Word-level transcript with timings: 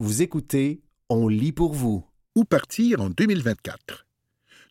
Vous 0.00 0.22
écoutez 0.22 0.80
On 1.08 1.26
lit 1.26 1.50
pour 1.50 1.74
vous. 1.74 2.06
Où 2.36 2.44
partir 2.44 3.00
en 3.00 3.10
2024 3.10 4.06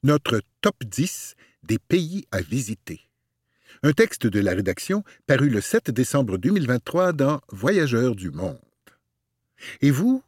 Notre 0.04 0.40
top 0.62 0.82
10 0.86 1.36
des 1.64 1.80
pays 1.80 2.26
à 2.32 2.40
visiter. 2.40 3.09
Un 3.83 3.92
texte 3.92 4.25
de 4.25 4.40
la 4.40 4.53
rédaction 4.53 5.03
paru 5.25 5.50
le 5.50 5.59
7 5.59 5.92
décembre 5.92 6.37
2023 6.37 7.11
dans 7.11 7.42
Voyageurs 7.50 8.16
du 8.16 8.32
monde. 8.32 8.57
Et 9.82 9.91
vous 9.91 10.23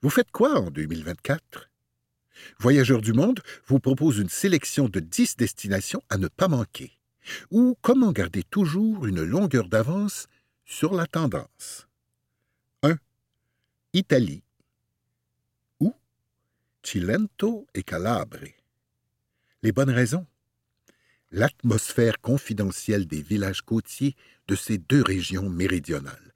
Vous 0.00 0.10
faites 0.10 0.32
quoi 0.32 0.58
en 0.58 0.72
2024 0.72 1.70
Voyageurs 2.58 3.00
du 3.00 3.12
monde 3.12 3.38
vous 3.68 3.78
propose 3.78 4.18
une 4.18 4.28
sélection 4.28 4.88
de 4.88 4.98
10 4.98 5.36
destinations 5.36 6.02
à 6.10 6.18
ne 6.18 6.26
pas 6.26 6.48
manquer. 6.48 6.98
Ou 7.52 7.76
comment 7.80 8.10
garder 8.10 8.42
toujours 8.42 9.06
une 9.06 9.22
longueur 9.22 9.68
d'avance 9.68 10.26
sur 10.64 10.94
la 10.94 11.06
tendance? 11.06 11.86
1. 13.94 13.98
Italie. 13.98 14.42
Ou 15.80 15.94
Cilento 16.82 17.66
et 17.74 17.82
Calabre. 17.82 18.44
Les 19.62 19.72
bonnes 19.72 19.90
raisons? 19.90 20.26
L'atmosphère 21.30 22.20
confidentielle 22.20 23.06
des 23.06 23.22
villages 23.22 23.62
côtiers 23.62 24.14
de 24.48 24.54
ces 24.54 24.78
deux 24.78 25.02
régions 25.02 25.48
méridionales. 25.48 26.34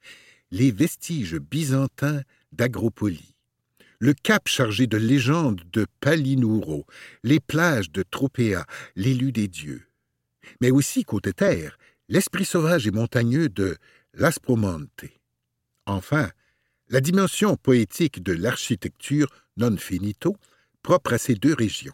Les 0.51 0.71
vestiges 0.71 1.37
byzantins 1.37 2.21
d'Agropoli. 2.51 3.35
Le 3.99 4.13
cap 4.13 4.47
chargé 4.47 4.85
de 4.87 4.97
légendes 4.97 5.63
de 5.71 5.87
Palinuro, 5.99 6.85
les 7.23 7.39
plages 7.39 7.91
de 7.91 8.03
Tropea, 8.03 8.65
l'élu 8.95 9.31
des 9.31 9.47
dieux. 9.47 9.87
Mais 10.61 10.71
aussi, 10.71 11.03
côté 11.03 11.33
terre, 11.33 11.77
l'esprit 12.07 12.45
sauvage 12.45 12.85
et 12.87 12.91
montagneux 12.91 13.49
de 13.49 13.77
l'Aspromonte. 14.13 15.05
Enfin, 15.87 16.29
la 16.89 17.01
dimension 17.01 17.55
poétique 17.57 18.23
de 18.23 18.33
l'architecture 18.33 19.27
non 19.57 19.75
finito 19.77 20.37
propre 20.81 21.13
à 21.13 21.17
ces 21.17 21.35
deux 21.35 21.53
régions. 21.53 21.93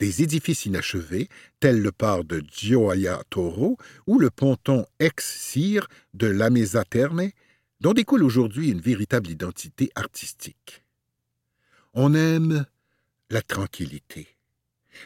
Des 0.00 0.22
édifices 0.22 0.66
inachevés, 0.66 1.28
tels 1.60 1.80
le 1.80 1.92
port 1.92 2.24
de 2.24 2.42
Gioia 2.52 3.22
Toro 3.30 3.78
ou 4.06 4.18
le 4.18 4.30
ponton 4.30 4.84
ex-cire 4.98 5.88
de 6.12 6.26
la 6.26 6.50
Mesa 6.50 6.84
Terme, 6.84 7.30
dont 7.80 7.92
découle 7.92 8.24
aujourd'hui 8.24 8.70
une 8.70 8.80
véritable 8.80 9.30
identité 9.30 9.90
artistique. 9.94 10.84
On 11.94 12.12
aime 12.14 12.66
la 13.30 13.40
tranquillité, 13.40 14.26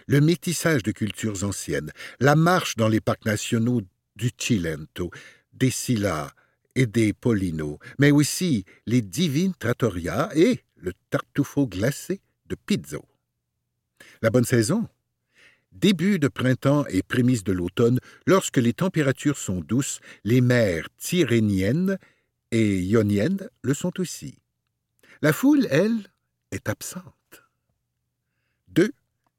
le 0.06 0.20
métissage 0.20 0.82
de 0.82 0.90
cultures 0.90 1.44
anciennes, 1.44 1.92
la 2.18 2.34
marche 2.34 2.76
dans 2.76 2.88
les 2.88 3.00
parcs 3.00 3.26
nationaux 3.26 3.82
du 4.16 4.30
Cilento, 4.36 5.10
des 5.52 5.70
Silla 5.70 6.30
et 6.78 6.86
des 6.86 7.12
Polino, 7.12 7.80
mais 7.98 8.12
aussi 8.12 8.64
les 8.86 9.02
divines 9.02 9.52
trattoria 9.52 10.30
et 10.36 10.60
le 10.76 10.92
tartufo 11.10 11.66
glacé 11.66 12.20
de 12.46 12.54
Pizzo. 12.54 13.04
La 14.22 14.30
bonne 14.30 14.44
saison? 14.44 14.88
Début 15.72 16.20
de 16.20 16.28
printemps 16.28 16.86
et 16.86 17.02
prémices 17.02 17.42
de 17.42 17.50
l'automne, 17.50 17.98
lorsque 18.26 18.58
les 18.58 18.72
températures 18.74 19.38
sont 19.38 19.60
douces, 19.60 19.98
les 20.22 20.40
mers 20.40 20.88
tyréniennes 20.98 21.98
et 22.52 22.78
ioniennes 22.78 23.48
le 23.62 23.74
sont 23.74 23.98
aussi. 23.98 24.38
La 25.20 25.32
foule, 25.32 25.66
elle, 25.70 26.06
est 26.52 26.68
absente. 26.68 27.42
2. 28.68 28.92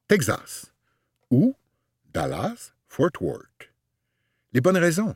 Texas 0.10 0.74
ou 1.32 1.56
Dallas, 2.14 2.74
Fort 2.90 3.22
Worth. 3.22 3.72
Les 4.52 4.60
bonnes 4.60 4.78
raisons? 4.78 5.16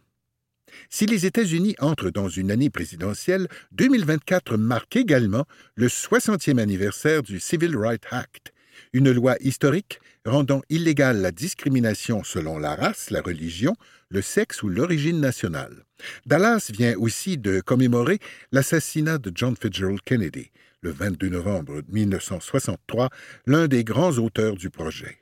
Si 0.90 1.06
les 1.06 1.26
États-Unis 1.26 1.76
entrent 1.80 2.12
dans 2.12 2.30
une 2.30 2.52
année 2.52 2.70
présidentielle, 2.70 3.48
2024 3.72 4.58
marque 4.58 4.96
également 4.96 5.46
le 5.76 5.88
60e 5.88 6.60
anniversaire 6.60 7.24
du 7.24 7.40
Civil 7.40 7.76
Rights 7.78 8.06
Act, 8.12 8.54
une 8.94 9.12
loi 9.12 9.36
historique 9.40 10.00
rendant 10.26 10.62
illégale 10.70 11.22
la 11.22 11.32
discrimination 11.32 12.24
selon 12.24 12.58
la 12.58 12.76
race, 12.76 13.10
la 13.10 13.22
religion, 13.22 13.76
le 14.10 14.22
sexe 14.22 14.64
ou 14.64 14.70
l'origine 14.70 15.20
nationale. 15.20 15.84
Dallas 16.26 16.70
vient 16.72 16.96
aussi 16.98 17.38
de 17.38 17.60
commémorer 17.60 18.20
l'assassinat 18.52 19.18
de 19.18 19.32
John 19.34 19.56
Fitzgerald 19.60 20.02
Kennedy, 20.02 20.52
le 20.82 20.92
22 20.92 21.30
novembre 21.30 21.82
1963, 21.90 23.10
l'un 23.48 23.68
des 23.68 23.84
grands 23.84 24.18
auteurs 24.18 24.56
du 24.56 24.70
projet. 24.70 25.18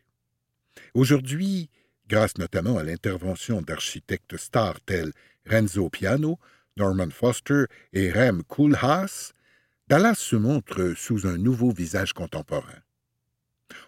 Aujourd'hui, 0.94 1.70
grâce 2.10 2.38
notamment 2.38 2.78
à 2.78 2.84
l'intervention 2.84 3.62
d'architectes 3.62 4.38
stars 4.38 4.82
tels 4.86 5.14
Renzo 5.46 5.90
Piano, 5.90 6.40
Norman 6.78 7.12
Foster 7.12 7.66
et 7.94 8.12
Rem 8.12 8.44
Koolhaas, 8.44 9.34
Dallas 9.88 10.16
se 10.16 10.36
montre 10.36 10.94
sous 10.96 11.28
un 11.28 11.38
nouveau 11.38 11.72
visage 11.72 12.14
contemporain. 12.14 12.80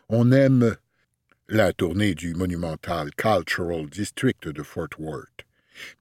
On 0.10 0.32
aime 0.32 0.76
la 1.48 1.74
tournée 1.74 2.14
du 2.14 2.34
monumental 2.34 3.12
Cultural 3.16 3.90
District 3.90 4.48
de 4.48 4.64
Fort 4.64 4.90
Worth. 5.00 5.46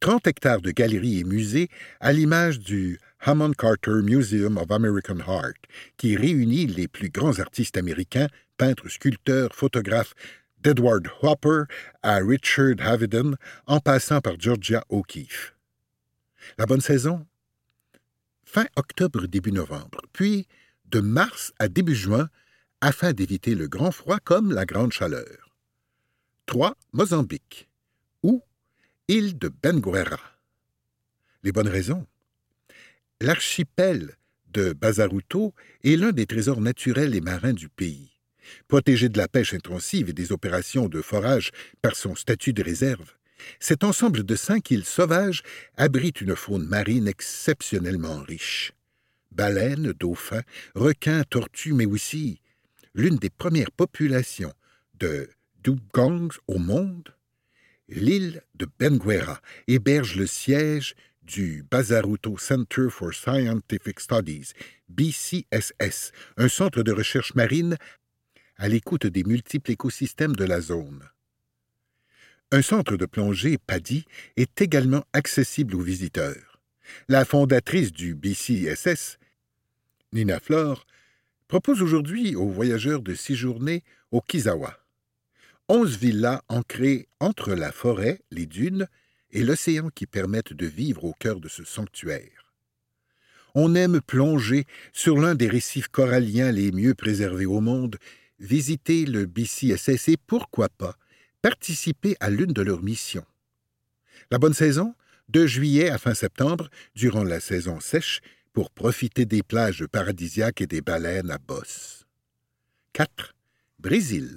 30 0.00 0.26
hectares 0.26 0.60
de 0.60 0.70
galeries 0.70 1.20
et 1.20 1.24
musées 1.24 1.68
à 2.00 2.12
l'image 2.12 2.58
du 2.58 2.98
Hammond 3.20 3.52
Carter 3.52 4.02
Museum 4.02 4.58
of 4.58 4.70
American 4.70 5.20
Art, 5.26 5.54
qui 5.96 6.16
réunit 6.16 6.66
les 6.66 6.88
plus 6.88 7.08
grands 7.08 7.38
artistes 7.38 7.76
américains, 7.76 8.28
peintres, 8.56 8.88
sculpteurs, 8.88 9.54
photographes, 9.54 10.14
d'Edward 10.62 11.08
Hopper 11.22 11.64
à 12.02 12.16
Richard 12.16 12.76
Haviden, 12.80 13.36
en 13.66 13.80
passant 13.80 14.20
par 14.20 14.38
Georgia 14.38 14.84
O'Keeffe. 14.88 15.54
La 16.58 16.66
bonne 16.66 16.80
saison? 16.80 17.26
Fin 18.44 18.66
octobre, 18.76 19.26
début 19.26 19.52
novembre, 19.52 20.02
puis 20.12 20.46
de 20.86 21.00
mars 21.00 21.52
à 21.58 21.68
début 21.68 21.94
juin, 21.94 22.28
afin 22.80 23.12
d'éviter 23.12 23.54
le 23.54 23.68
grand 23.68 23.92
froid 23.92 24.18
comme 24.18 24.52
la 24.52 24.66
grande 24.66 24.92
chaleur. 24.92 25.56
3. 26.46 26.76
Mozambique 26.92 27.68
ou 28.22 28.42
île 29.08 29.38
de 29.38 29.48
Benguera. 29.48 30.20
Les 31.42 31.52
bonnes 31.52 31.68
raisons? 31.68 32.06
L'archipel 33.20 34.16
de 34.52 34.72
Bazaruto 34.72 35.54
est 35.84 35.96
l'un 35.96 36.12
des 36.12 36.26
trésors 36.26 36.60
naturels 36.60 37.14
et 37.14 37.20
marins 37.20 37.52
du 37.52 37.68
pays. 37.68 38.11
Protégé 38.68 39.08
de 39.08 39.18
la 39.18 39.28
pêche 39.28 39.54
intensive 39.54 40.10
et 40.10 40.12
des 40.12 40.32
opérations 40.32 40.88
de 40.88 41.02
forage 41.02 41.50
par 41.80 41.96
son 41.96 42.14
statut 42.14 42.52
de 42.52 42.62
réserve, 42.62 43.14
cet 43.60 43.84
ensemble 43.84 44.24
de 44.24 44.36
cinq 44.36 44.70
îles 44.70 44.84
sauvages 44.84 45.42
abrite 45.76 46.20
une 46.20 46.36
faune 46.36 46.66
marine 46.66 47.08
exceptionnellement 47.08 48.20
riche. 48.20 48.72
Baleines, 49.30 49.92
dauphins, 49.92 50.42
requins, 50.74 51.24
tortues, 51.24 51.72
mais 51.72 51.86
aussi 51.86 52.40
l'une 52.94 53.16
des 53.16 53.30
premières 53.30 53.70
populations 53.70 54.52
de 54.98 55.28
dugongs 55.62 56.36
au 56.46 56.58
monde, 56.58 57.14
l'île 57.88 58.42
de 58.54 58.66
Benguera 58.78 59.40
héberge 59.66 60.16
le 60.16 60.26
siège 60.26 60.94
du 61.22 61.64
Bazaruto 61.70 62.36
Center 62.36 62.88
for 62.90 63.14
Scientific 63.14 64.00
Studies, 64.00 64.52
BCSS, 64.88 66.12
un 66.36 66.48
centre 66.48 66.82
de 66.82 66.92
recherche 66.92 67.34
marine 67.34 67.76
à 68.62 68.68
l'écoute 68.68 69.08
des 69.08 69.24
multiples 69.24 69.72
écosystèmes 69.72 70.36
de 70.36 70.44
la 70.44 70.60
zone. 70.60 71.02
Un 72.52 72.62
centre 72.62 72.96
de 72.96 73.06
plongée, 73.06 73.58
PADI, 73.58 74.04
est 74.36 74.60
également 74.60 75.04
accessible 75.12 75.74
aux 75.74 75.80
visiteurs. 75.80 76.60
La 77.08 77.24
fondatrice 77.24 77.90
du 77.90 78.14
BCSS, 78.14 79.18
Nina 80.12 80.38
Flore, 80.38 80.86
propose 81.48 81.82
aujourd'hui 81.82 82.36
aux 82.36 82.50
voyageurs 82.50 83.02
de 83.02 83.14
séjourner 83.14 83.82
au 84.12 84.20
Kizawa. 84.20 84.78
Onze 85.68 85.96
villas 85.96 86.42
ancrées 86.46 87.08
entre 87.18 87.54
la 87.54 87.72
forêt, 87.72 88.20
les 88.30 88.46
dunes 88.46 88.86
et 89.32 89.42
l'océan 89.42 89.88
qui 89.92 90.06
permettent 90.06 90.52
de 90.52 90.66
vivre 90.66 91.02
au 91.02 91.14
cœur 91.14 91.40
de 91.40 91.48
ce 91.48 91.64
sanctuaire. 91.64 92.52
On 93.56 93.74
aime 93.74 94.00
plonger 94.00 94.66
sur 94.92 95.18
l'un 95.18 95.34
des 95.34 95.48
récifs 95.48 95.88
coralliens 95.88 96.52
les 96.52 96.70
mieux 96.70 96.94
préservés 96.94 97.44
au 97.44 97.60
monde 97.60 97.98
visiter 98.42 99.06
le 99.06 99.24
BCSS 99.26 100.08
et 100.08 100.16
pourquoi 100.16 100.68
pas 100.68 100.96
participer 101.40 102.16
à 102.20 102.28
l'une 102.28 102.52
de 102.52 102.62
leurs 102.62 102.82
missions. 102.82 103.24
La 104.30 104.38
bonne 104.38 104.52
saison, 104.52 104.94
de 105.28 105.46
juillet 105.46 105.90
à 105.90 105.98
fin 105.98 106.14
septembre, 106.14 106.68
durant 106.94 107.24
la 107.24 107.40
saison 107.40 107.80
sèche, 107.80 108.20
pour 108.52 108.70
profiter 108.70 109.24
des 109.24 109.42
plages 109.42 109.86
paradisiaques 109.86 110.60
et 110.60 110.66
des 110.66 110.82
baleines 110.82 111.30
à 111.30 111.38
bosse. 111.38 112.04
4. 112.92 113.34
Brésil 113.78 114.36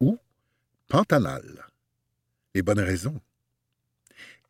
ou 0.00 0.18
Pantanal. 0.88 1.66
Les 2.54 2.62
bonnes 2.62 2.80
raisons. 2.80 3.20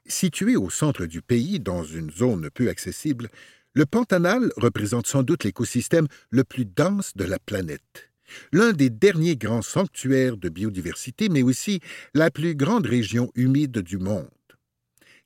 Situé 0.07 0.57
au 0.57 0.71
centre 0.71 1.07
du 1.07 1.23
pays, 1.23 1.61
dans 1.61 1.83
une 1.83 2.11
zone 2.11 2.51
peu 2.51 2.69
accessible, 2.69 3.29
le 3.75 3.87
Pantanal 3.87 4.53
représente 4.57 5.07
sans 5.07 5.23
doute 5.23 5.45
l'écosystème 5.45 6.09
le 6.31 6.45
plus 6.45 6.67
dense 6.67 7.17
de 7.17 7.25
la 7.25 7.39
planète 7.39 8.12
l'un 8.53 8.73
des 8.73 8.91
derniers 8.91 9.37
grands 9.37 9.63
sanctuaires 9.63 10.37
de 10.37 10.49
biodiversité, 10.49 11.29
mais 11.29 11.43
aussi 11.43 11.81
la 12.15 12.31
plus 12.31 12.55
grande 12.55 12.87
région 12.87 13.31
humide 13.35 13.79
du 13.79 13.99
monde. 13.99 14.29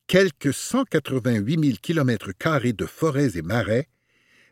Quelques 0.06 0.54
188 0.54 1.64
000 1.64 1.76
kilomètres 1.82 2.32
carrés 2.32 2.72
de 2.72 2.86
forêts 2.86 3.36
et 3.36 3.42
marais, 3.42 3.88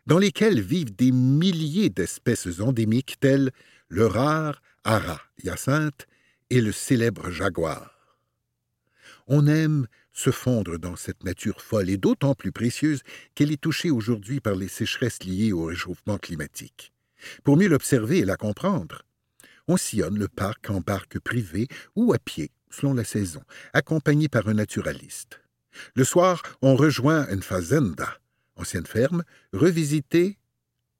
dans 0.05 0.19
lesquelles 0.19 0.61
vivent 0.61 0.95
des 0.95 1.11
milliers 1.11 1.89
d'espèces 1.89 2.59
endémiques 2.59 3.15
telles 3.19 3.51
le 3.87 4.05
rare 4.05 4.61
ara 4.83 5.21
hyacinthe 5.43 6.07
et 6.49 6.61
le 6.61 6.71
célèbre 6.71 7.31
jaguar. 7.31 8.17
On 9.27 9.47
aime 9.47 9.87
se 10.13 10.31
fondre 10.31 10.77
dans 10.77 10.95
cette 10.95 11.23
nature 11.23 11.61
folle 11.61 11.89
et 11.89 11.97
d'autant 11.97 12.35
plus 12.35 12.51
précieuse 12.51 13.01
qu'elle 13.33 13.51
est 13.51 13.61
touchée 13.61 13.91
aujourd'hui 13.91 14.39
par 14.39 14.55
les 14.55 14.67
sécheresses 14.67 15.23
liées 15.23 15.51
au 15.51 15.65
réchauffement 15.65 16.17
climatique. 16.17 16.94
Pour 17.43 17.57
mieux 17.57 17.67
l'observer 17.67 18.19
et 18.19 18.25
la 18.25 18.37
comprendre, 18.37 19.03
on 19.67 19.77
sillonne 19.77 20.19
le 20.19 20.27
parc 20.27 20.69
en 20.69 20.79
barque 20.79 21.19
privée 21.19 21.67
ou 21.95 22.13
à 22.13 22.19
pied, 22.19 22.51
selon 22.69 22.93
la 22.93 23.03
saison, 23.03 23.41
accompagné 23.73 24.27
par 24.27 24.47
un 24.47 24.53
naturaliste. 24.53 25.41
Le 25.95 26.03
soir, 26.03 26.41
on 26.61 26.75
rejoint 26.75 27.27
une 27.29 27.41
fazenda, 27.43 28.19
ancienne 28.55 28.85
ferme, 28.85 29.23
revisitée 29.53 30.37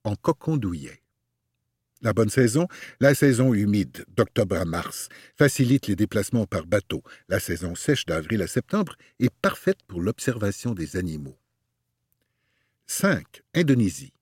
en 0.04 0.16
cocon 0.16 0.58
douillet. 0.58 1.02
La 2.02 2.14
bonne 2.14 2.30
saison, 2.30 2.68
la 3.00 3.16
saison 3.16 3.54
humide 3.54 4.06
d'octobre 4.16 4.58
à 4.58 4.66
mars, 4.66 5.10
facilite 5.38 5.88
les 5.88 5.96
déplacements 5.96 6.46
par 6.46 6.66
bateau. 6.66 7.02
La 7.30 7.40
saison 7.40 7.74
sèche 7.74 8.06
d'avril 8.06 8.42
à 8.42 8.48
septembre 8.48 8.96
est 9.20 9.34
parfaite 9.42 9.80
pour 9.88 10.02
l'observation 10.02 10.74
des 10.74 10.98
animaux. 10.98 11.40
5. 12.86 13.42
Indonésie. 13.56 14.14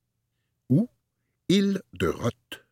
Île 1.50 1.82
de 1.94 2.08
Roth. 2.08 2.66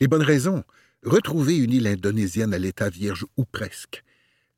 Les 0.00 0.08
bonnes 0.08 0.22
raisons? 0.22 0.64
Retrouver 1.02 1.56
une 1.56 1.72
île 1.72 1.86
indonésienne 1.86 2.54
à 2.54 2.58
l'état 2.58 2.88
vierge 2.88 3.26
ou 3.36 3.44
presque. 3.44 4.02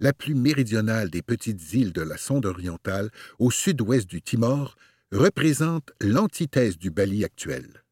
La 0.01 0.13
plus 0.13 0.35
méridionale 0.35 1.11
des 1.11 1.23
petites 1.23 1.73
îles 1.73 1.93
de 1.93 2.03
la 2.03 2.17
sonde 2.17 2.47
orientale, 2.47 3.11
au 3.39 3.51
sud-ouest 3.51 4.09
du 4.09 4.23
Timor, 4.23 4.77
représente 5.11 5.93
l'antithèse 6.01 6.79
du 6.79 6.91
Bali 6.91 7.25
actuel. 7.25 7.83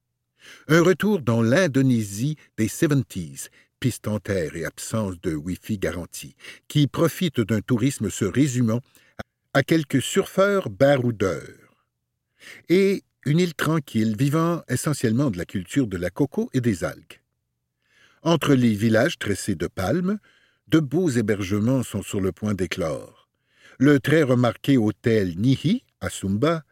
Un 0.69 0.83
retour 0.83 1.21
dans 1.21 1.43
l'Indonésie 1.43 2.37
des 2.57 2.69
70s, 2.69 3.49
piste 3.81 4.07
en 4.09 4.21
terre 4.21 4.57
et 4.57 4.65
absence 4.65 5.21
de 5.21 5.35
Wi-Fi 5.35 5.79
garantie, 5.79 6.37
qui 6.69 6.87
profite 6.87 7.41
d'un 7.41 7.61
tourisme 7.61 8.11
se 8.11 8.25
résumant 8.25 8.81
à 9.53 9.63
quelques 9.63 10.03
surfeurs 10.03 10.71
baroudeurs. 10.71 11.75
Et 12.69 13.03
une 13.27 13.41
île 13.41 13.55
tranquille 13.55 14.17
vivant 14.17 14.63
essentiellement 14.69 15.31
de 15.31 15.37
la 15.37 15.45
culture 15.45 15.89
de 15.89 15.97
la 15.97 16.11
coco 16.11 16.49
et 16.55 16.61
des 16.61 16.85
algues. 16.85 17.21
Entre 18.23 18.55
les 18.55 18.73
villages 18.73 19.19
tressés 19.19 19.57
de 19.57 19.67
palmes, 19.67 20.19
de 20.69 20.79
beaux 20.79 21.11
hébergements 21.11 21.83
sont 21.83 22.03
sur 22.03 22.21
le 22.21 22.31
point 22.31 22.55
d'éclore. 22.55 23.29
Le 23.79 23.99
très 23.99 24.23
remarqué 24.23 24.79
hôtel 24.79 25.37
Nihi, 25.39 25.83
à 26.01 26.09
Sumba, 26.09 26.63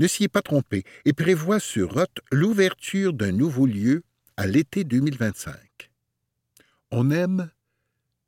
ne 0.00 0.08
s'y 0.08 0.24
est 0.24 0.28
pas 0.28 0.42
trompé 0.42 0.82
et 1.04 1.12
prévoit 1.12 1.60
sur 1.60 1.94
Roth 1.94 2.20
l'ouverture 2.32 3.12
d'un 3.12 3.32
nouveau 3.32 3.66
lieu 3.66 4.02
à 4.36 4.48
l'été 4.48 4.82
2025. 4.82 5.54
On 6.90 7.10
aime 7.12 7.48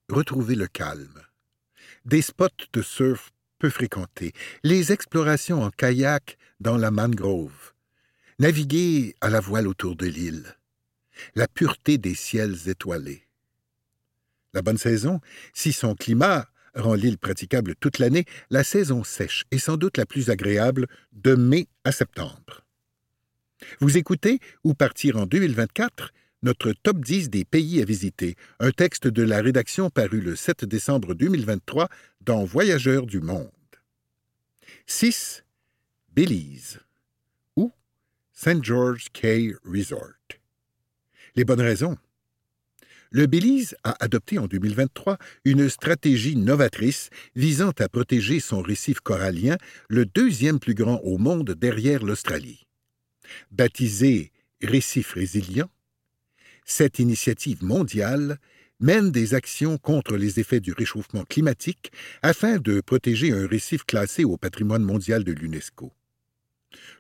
retrouver 0.09 0.55
le 0.55 0.69
calme. 0.69 1.23
Des 2.05 2.23
spots 2.23 2.69
de 2.73 2.83
surf 2.83 3.33
peu 3.59 3.69
fréquentés, 3.69 4.33
les 4.63 4.93
explorations 4.93 5.65
en 5.65 5.71
kayak 5.71 6.38
dans 6.61 6.77
la 6.77 6.91
mangrove, 6.91 7.73
naviguer 8.39 9.15
à 9.21 9.31
la 9.31 9.41
voile 9.41 9.69
autour 9.69 9.97
de 9.97 10.07
l'île, 10.07 10.57
la 11.35 11.49
pureté 11.49 11.99
des 11.99 12.15
ciels 12.15 12.69
étoilés. 12.69 13.27
La 14.55 14.63
bonne 14.63 14.79
saison, 14.79 15.21
si 15.53 15.73
son 15.73 15.95
climat 15.95 16.49
rend 16.75 16.95
l'île 16.95 17.19
praticable 17.19 17.75
toute 17.77 17.99
l'année, 17.99 18.25
la 18.51 18.65
saison 18.65 19.05
sèche 19.05 19.45
est 19.51 19.59
sans 19.59 19.77
doute 19.77 19.97
la 19.97 20.07
plus 20.07 20.31
agréable 20.31 20.87
de 21.13 21.35
mai 21.35 21.69
à 21.85 21.93
septembre. 21.93 22.65
Vous 23.81 23.97
écoutez 23.97 24.41
ou 24.65 24.75
partir 24.75 25.17
en 25.17 25.27
2024 25.27 26.13
notre 26.43 26.73
top 26.73 27.01
10 27.01 27.31
des 27.31 27.45
pays 27.45 27.83
à 27.83 27.85
visiter, 27.85 28.37
un 28.61 28.71
texte 28.71 29.09
de 29.09 29.23
la 29.23 29.41
rédaction 29.41 29.91
paru 29.91 30.21
le 30.21 30.37
7 30.37 30.65
décembre 30.65 31.15
2023 31.15 31.89
dans 32.21 32.45
Voyageurs 32.45 33.07
du 33.07 33.21
Monde. 33.21 33.51
6. 34.87 35.45
Belize 36.19 36.81
ou 37.55 37.71
St. 38.33 38.65
George 38.65 39.07
Cay 39.13 39.55
Resort. 39.65 40.41
Les 41.37 41.45
bonnes 41.45 41.61
raisons 41.61 41.97
le 43.13 43.27
Belize 43.29 43.77
a 43.85 44.03
adopté 44.03 44.37
en 44.41 44.49
2023 44.49 45.17
une 45.45 45.69
stratégie 45.69 46.35
novatrice 46.35 47.11
visant 47.37 47.71
à 47.79 47.89
protéger 47.89 48.41
son 48.41 48.63
récif 48.63 48.99
corallien, 48.99 49.59
le 49.89 50.07
deuxième 50.07 50.59
plus 50.59 50.75
grand 50.75 50.97
au 51.05 51.19
monde 51.19 51.53
derrière 51.53 52.03
l'Australie. 52.03 52.67
Baptisé 53.53 54.33
Récif 54.61 55.13
résilient, 55.13 55.71
cette 56.65 56.99
initiative 56.99 57.63
mondiale 57.63 58.39
mène 58.81 59.13
des 59.13 59.35
actions 59.35 59.79
contre 59.79 60.17
les 60.17 60.41
effets 60.41 60.59
du 60.59 60.73
réchauffement 60.73 61.23
climatique 61.23 61.93
afin 62.23 62.59
de 62.59 62.81
protéger 62.81 63.31
un 63.31 63.47
récif 63.47 63.85
classé 63.85 64.25
au 64.25 64.37
patrimoine 64.37 64.83
mondial 64.83 65.23
de 65.23 65.31
l'UNESCO. 65.31 65.93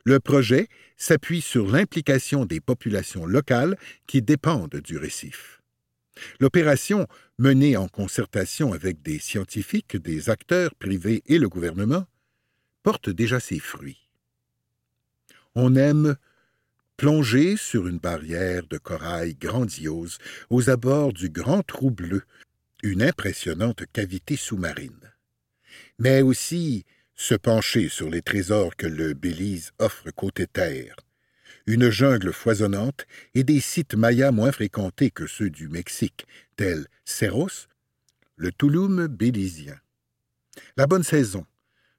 Le 0.04 0.20
projet 0.20 0.68
s'appuie 0.96 1.40
sur 1.40 1.66
l'implication 1.70 2.44
des 2.44 2.60
populations 2.60 3.26
locales 3.26 3.76
qui 4.06 4.22
dépendent 4.22 4.80
du 4.82 4.96
récif. 4.96 5.62
L'opération, 6.40 7.06
menée 7.38 7.76
en 7.76 7.88
concertation 7.88 8.72
avec 8.72 9.02
des 9.02 9.18
scientifiques, 9.18 9.96
des 9.96 10.30
acteurs 10.30 10.74
privés 10.74 11.22
et 11.26 11.38
le 11.38 11.48
gouvernement, 11.48 12.06
porte 12.82 13.10
déjà 13.10 13.38
ses 13.40 13.58
fruits. 13.58 14.08
On 15.54 15.76
aime 15.76 16.16
plonger 16.96 17.56
sur 17.56 17.86
une 17.86 17.98
barrière 17.98 18.66
de 18.66 18.78
corail 18.78 19.34
grandiose 19.34 20.18
aux 20.50 20.68
abords 20.68 21.12
du 21.12 21.28
Grand 21.28 21.62
Trou 21.62 21.90
Bleu, 21.90 22.22
une 22.82 23.02
impressionnante 23.02 23.84
cavité 23.92 24.36
sous-marine. 24.36 25.12
Mais 25.98 26.22
aussi 26.22 26.84
se 27.18 27.34
pencher 27.34 27.88
sur 27.88 28.08
les 28.08 28.22
trésors 28.22 28.76
que 28.76 28.86
le 28.86 29.12
Belize 29.12 29.72
offre 29.80 30.08
côté 30.12 30.46
terre, 30.46 30.94
une 31.66 31.90
jungle 31.90 32.32
foisonnante 32.32 33.06
et 33.34 33.42
des 33.42 33.60
sites 33.60 33.94
mayas 33.94 34.30
moins 34.30 34.52
fréquentés 34.52 35.10
que 35.10 35.26
ceux 35.26 35.50
du 35.50 35.68
Mexique, 35.68 36.26
tels 36.56 36.86
Cerros, 37.04 37.66
le 38.36 38.52
Tulum 38.52 39.08
bélisien. 39.08 39.76
La 40.76 40.86
bonne 40.86 41.02
saison, 41.02 41.44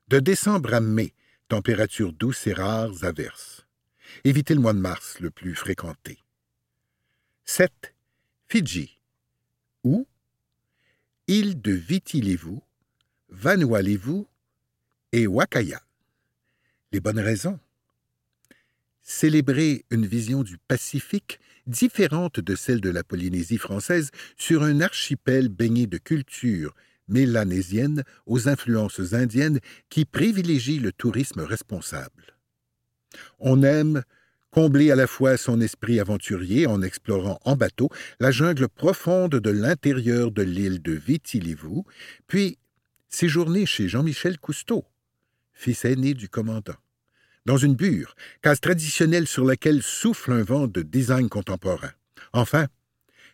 de 0.07 0.19
décembre 0.19 0.73
à 0.73 0.79
mai, 0.79 1.13
températures 1.49 2.13
douces 2.13 2.47
et 2.47 2.53
rares 2.53 3.03
averses. 3.03 3.67
Évitez 4.23 4.55
le 4.55 4.61
mois 4.61 4.73
de 4.73 4.79
mars, 4.79 5.19
le 5.19 5.31
plus 5.31 5.53
fréquenté. 5.53 6.17
7. 7.43 7.93
Fidji, 8.47 9.01
ou 9.83 10.07
île 11.27 11.61
de 11.61 11.73
Viti 11.73 12.39
Vanuatu 13.27 14.25
et 15.11 15.27
Wakaya. 15.27 15.81
Les 16.91 16.99
bonnes 16.99 17.19
raisons 17.19 17.59
célébrer 19.01 19.85
une 19.89 20.05
vision 20.05 20.43
du 20.43 20.57
Pacifique 20.59 21.39
différente 21.65 22.39
de 22.39 22.55
celle 22.55 22.79
de 22.79 22.91
la 22.91 23.03
Polynésie 23.03 23.57
française 23.57 24.11
sur 24.37 24.61
un 24.61 24.81
archipel 24.81 25.49
baigné 25.49 25.87
de 25.87 25.97
cultures 25.97 26.75
mélanésiennes 27.07 28.03
aux 28.27 28.47
influences 28.47 29.13
indiennes 29.13 29.59
qui 29.89 30.05
privilégie 30.05 30.77
le 30.77 30.91
tourisme 30.91 31.41
responsable. 31.41 32.37
On 33.39 33.63
aime 33.63 34.03
combler 34.51 34.91
à 34.91 34.95
la 34.95 35.07
fois 35.07 35.37
son 35.37 35.59
esprit 35.59 35.99
aventurier 35.99 36.67
en 36.67 36.83
explorant 36.83 37.39
en 37.45 37.55
bateau 37.55 37.89
la 38.19 38.29
jungle 38.29 38.67
profonde 38.67 39.31
de 39.31 39.49
l'intérieur 39.49 40.31
de 40.31 40.43
l'île 40.43 40.83
de 40.83 40.93
Viti 40.93 41.41
puis 42.27 42.59
séjourner 43.09 43.65
chez 43.65 43.87
Jean-Michel 43.87 44.37
Cousteau, 44.37 44.85
fils 45.59 45.83
aîné 45.83 46.13
du 46.13 46.29
commandant 46.29 46.77
dans 47.45 47.57
une 47.57 47.75
bure, 47.75 48.15
case 48.41 48.61
traditionnelle 48.61 49.27
sur 49.27 49.43
laquelle 49.43 49.81
souffle 49.81 50.31
un 50.31 50.43
vent 50.43 50.67
de 50.67 50.81
design 50.83 51.29
contemporain. 51.29 51.91
Enfin, 52.31 52.67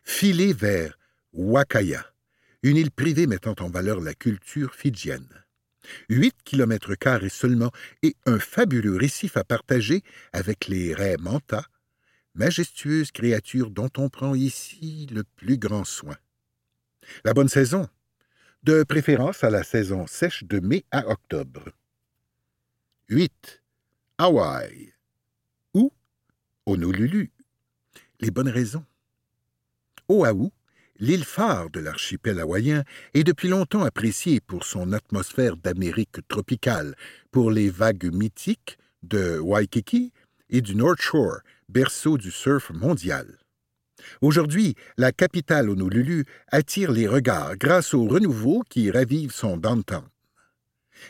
filer 0.03 0.53
vers 0.53 0.97
Wakaya, 1.33 2.05
une 2.63 2.77
île 2.77 2.91
privée 2.91 3.27
mettant 3.27 3.55
en 3.59 3.69
valeur 3.69 3.99
la 3.99 4.13
culture 4.13 4.73
fidjienne. 4.73 5.27
Huit 6.09 6.35
kilomètres 6.45 6.95
carrés 6.95 7.29
seulement 7.29 7.71
et 8.03 8.15
un 8.25 8.39
fabuleux 8.39 8.95
récif 8.95 9.37
à 9.37 9.43
partager 9.43 10.01
avec 10.33 10.67
les 10.67 10.93
raies 10.93 11.17
manta, 11.19 11.65
majestueuses 12.33 13.11
créatures 13.11 13.69
dont 13.69 13.91
on 13.97 14.09
prend 14.09 14.33
ici 14.33 15.07
le 15.11 15.23
plus 15.35 15.57
grand 15.57 15.83
soin. 15.83 16.15
La 17.23 17.33
bonne 17.33 17.49
saison, 17.49 17.87
de 18.63 18.83
préférence 18.83 19.43
à 19.43 19.49
la 19.49 19.63
saison 19.63 20.07
sèche 20.07 20.43
de 20.45 20.59
mai 20.59 20.85
à 20.91 21.07
octobre. 21.09 21.65
8. 23.09 23.61
Hawaï 24.17 24.91
ou 25.75 25.91
Honolulu. 26.65 27.31
Les 28.19 28.31
bonnes 28.31 28.49
raisons. 28.49 28.83
Oahu, 30.09 30.49
l'île 30.97 31.23
phare 31.23 31.69
de 31.69 31.81
l'archipel 31.81 32.39
hawaïen, 32.39 32.83
est 33.13 33.23
depuis 33.23 33.47
longtemps 33.47 33.83
appréciée 33.83 34.39
pour 34.39 34.63
son 34.63 34.91
atmosphère 34.91 35.55
d'Amérique 35.55 36.27
tropicale, 36.27 36.95
pour 37.29 37.51
les 37.51 37.69
vagues 37.69 38.11
mythiques 38.11 38.79
de 39.03 39.37
Waikiki 39.37 40.11
et 40.49 40.61
du 40.61 40.75
North 40.75 40.99
Shore, 40.99 41.41
berceau 41.69 42.17
du 42.17 42.31
surf 42.31 42.71
mondial. 42.71 43.37
Aujourd'hui, 44.21 44.73
la 44.97 45.11
capitale 45.11 45.69
Honolulu 45.69 46.25
attire 46.47 46.91
les 46.91 47.07
regards 47.07 47.55
grâce 47.55 47.93
au 47.93 48.07
renouveau 48.07 48.63
qui 48.67 48.89
ravive 48.89 49.31
son 49.31 49.57
downtown. 49.57 50.05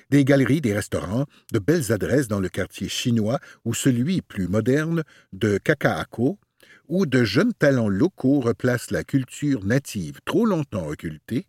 Des 0.09 0.25
galeries, 0.25 0.61
des 0.61 0.73
restaurants, 0.73 1.25
de 1.51 1.59
belles 1.59 1.91
adresses 1.91 2.27
dans 2.27 2.39
le 2.39 2.49
quartier 2.49 2.89
chinois 2.89 3.39
ou 3.63 3.73
celui 3.73 4.21
plus 4.21 4.47
moderne 4.47 5.03
de 5.33 5.57
Kakaako, 5.57 6.39
où 6.87 7.05
de 7.05 7.23
jeunes 7.23 7.53
talents 7.53 7.89
locaux 7.89 8.39
replacent 8.39 8.91
la 8.91 9.03
culture 9.03 9.65
native 9.65 10.19
trop 10.25 10.45
longtemps 10.45 10.87
occultée 10.87 11.47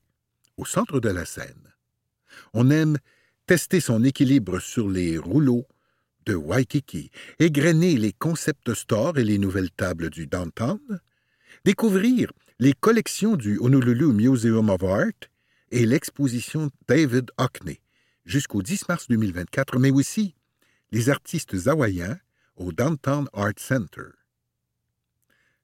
au 0.57 0.65
centre 0.65 1.01
de 1.01 1.09
la 1.09 1.25
scène. 1.25 1.75
On 2.55 2.71
aime 2.71 2.97
tester 3.47 3.81
son 3.81 4.03
équilibre 4.05 4.59
sur 4.59 4.89
les 4.89 5.19
rouleaux 5.19 5.67
de 6.25 6.35
Waikiki, 6.35 7.11
égrener 7.39 7.97
les 7.97 8.13
concept 8.13 8.75
stores 8.75 9.19
et 9.19 9.25
les 9.25 9.39
nouvelles 9.39 9.71
tables 9.71 10.11
du 10.11 10.27
downtown, 10.27 10.81
découvrir 11.65 12.33
les 12.59 12.73
collections 12.73 13.37
du 13.37 13.59
Honolulu 13.59 14.07
Museum 14.07 14.71
of 14.71 14.83
Art 14.83 15.31
et 15.71 15.87
l'exposition 15.87 16.71
David 16.89 17.31
Hockney 17.39 17.81
jusqu'au 18.27 18.63
10 18.63 18.89
mars 18.89 19.07
2024, 19.09 19.79
mais 19.79 19.91
aussi 19.91 20.35
les 20.93 21.09
artistes 21.09 21.67
hawaïens 21.67 22.19
au 22.57 22.73
Downtown 22.73 23.29
Art 23.33 23.59
Center. 23.59 24.09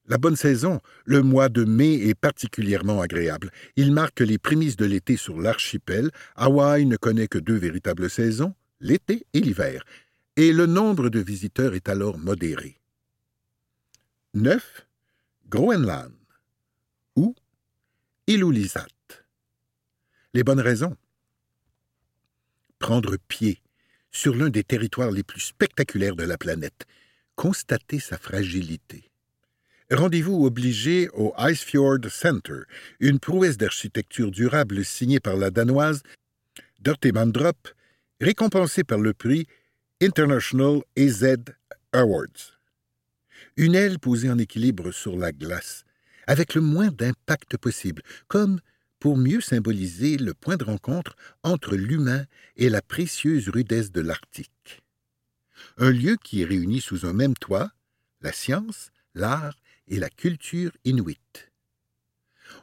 La 0.05 0.17
bonne 0.17 0.35
saison, 0.35 0.81
le 1.05 1.21
mois 1.21 1.47
de 1.47 1.63
mai 1.63 1.93
est 1.93 2.15
particulièrement 2.15 2.99
agréable. 2.99 3.51
Il 3.77 3.93
marque 3.93 4.19
les 4.19 4.37
prémices 4.37 4.75
de 4.75 4.85
l'été 4.85 5.15
sur 5.15 5.39
l'archipel. 5.39 6.11
Hawaï 6.35 6.85
ne 6.85 6.97
connaît 6.97 7.29
que 7.29 7.37
deux 7.37 7.55
véritables 7.55 8.09
saisons, 8.09 8.53
l'été 8.81 9.25
et 9.33 9.39
l'hiver, 9.39 9.85
et 10.35 10.51
le 10.51 10.65
nombre 10.65 11.09
de 11.09 11.19
visiteurs 11.19 11.73
est 11.73 11.87
alors 11.87 12.17
modéré. 12.17 12.81
9. 14.33 14.85
Groenland 15.47 16.11
ou 17.15 17.35
Ilulisat. 18.27 18.87
Les 20.33 20.43
bonnes 20.43 20.59
raisons. 20.59 20.97
Prendre 22.83 23.15
pied 23.29 23.61
sur 24.11 24.35
l'un 24.35 24.49
des 24.49 24.65
territoires 24.65 25.09
les 25.09 25.23
plus 25.23 25.39
spectaculaires 25.39 26.17
de 26.17 26.25
la 26.25 26.37
planète, 26.37 26.85
constater 27.37 27.97
sa 27.97 28.17
fragilité 28.17 29.09
Rendez-vous 29.89 30.45
obligé 30.45 31.07
au 31.13 31.33
Icefjord 31.37 31.99
Center, 32.09 32.63
une 32.99 33.21
prouesse 33.21 33.55
d'architecture 33.55 34.31
durable 34.31 34.83
signée 34.83 35.21
par 35.21 35.37
la 35.37 35.49
Danoise 35.49 36.03
Dorte 36.81 37.05
Mandrup, 37.05 37.69
récompensée 38.19 38.83
par 38.83 38.99
le 38.99 39.13
prix 39.13 39.47
International 40.01 40.81
AZ 40.97 41.37
Awards. 41.93 42.59
Une 43.55 43.75
aile 43.75 43.97
posée 43.97 44.29
en 44.29 44.37
équilibre 44.37 44.91
sur 44.91 45.15
la 45.15 45.31
glace, 45.31 45.85
avec 46.27 46.53
le 46.53 46.59
moins 46.59 46.89
d'impact 46.89 47.55
possible, 47.55 48.01
comme 48.27 48.59
pour 49.03 49.17
mieux 49.17 49.41
symboliser 49.41 50.15
le 50.15 50.33
point 50.33 50.55
de 50.55 50.63
rencontre 50.63 51.17
entre 51.43 51.75
l'humain 51.75 52.23
et 52.55 52.69
la 52.69 52.81
précieuse 52.81 53.49
rudesse 53.49 53.91
de 53.91 53.99
l'Arctique. 53.99 54.81
Un 55.77 55.91
lieu 55.91 56.15
qui 56.23 56.45
réunit 56.45 56.79
sous 56.79 57.05
un 57.05 57.11
même 57.11 57.33
toit 57.33 57.69
la 58.21 58.31
science, 58.31 58.91
l'art 59.13 59.57
et 59.89 59.99
la 59.99 60.09
culture 60.09 60.71
inuite. 60.85 61.51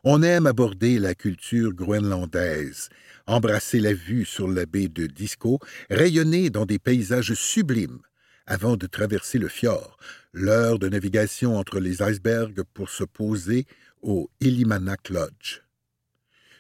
On 0.03 0.23
aime 0.23 0.47
aborder 0.47 0.99
la 0.99 1.15
culture 1.15 1.75
groenlandaise, 1.75 2.89
embrasser 3.27 3.79
la 3.79 3.93
vue 3.93 4.25
sur 4.25 4.49
la 4.49 4.65
baie 4.65 4.89
de 4.89 5.07
Disco, 5.07 5.59
rayonner 5.91 6.49
dans 6.49 6.65
des 6.65 6.79
paysages 6.79 7.35
sublimes, 7.35 8.01
avant 8.47 8.79
de 8.79 8.87
traverser 8.87 9.37
le 9.37 9.49
fjord, 9.49 9.99
l'heure 10.33 10.79
de 10.79 10.89
navigation 10.89 11.59
entre 11.59 11.81
les 11.81 12.01
icebergs 12.01 12.63
pour 12.73 12.89
se 12.89 13.05
poser 13.05 13.67
au 14.01 14.31
Illimanak 14.41 15.11
Lodge. 15.11 15.61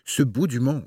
Ce 0.05 0.23
bout 0.23 0.47
du 0.47 0.61
monde, 0.61 0.87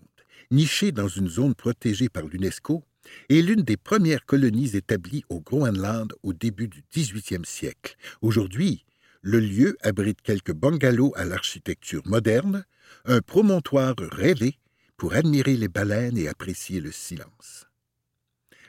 niché 0.51 0.91
dans 0.91 1.08
une 1.08 1.29
zone 1.29 1.55
protégée 1.55 2.10
par 2.10 2.25
l'UNESCO, 2.25 2.84
est 3.29 3.41
l'une 3.41 3.63
des 3.63 3.77
premières 3.77 4.25
colonies 4.25 4.75
établies 4.75 5.24
au 5.29 5.41
Groenland 5.41 6.13
au 6.24 6.34
début 6.34 6.67
du 6.67 6.84
XVIIIe 6.93 7.46
siècle. 7.46 7.96
Aujourd'hui, 8.22 8.86
le 9.22 9.39
lieu 9.39 9.77
abrite 9.82 10.22
quelques 10.22 10.53
bungalows 10.53 11.13
à 11.15 11.25
l'architecture 11.25 12.01
moderne, 12.05 12.65
un 13.05 13.22
promontoire 13.22 13.96
rêvé 13.98 14.60
pour 14.98 15.13
admirer 15.13 15.58
les 15.58 15.67
baleines 15.67 16.17
et 16.17 16.27
apprécier 16.27 16.79
le 16.79 16.91
silence. 16.91 17.65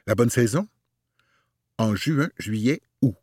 La 0.06 0.14
bonne 0.14 0.30
saison? 0.30 0.68
En 1.78 1.96
juin, 1.96 2.28
juillet, 2.38 2.80
août. 3.02 3.16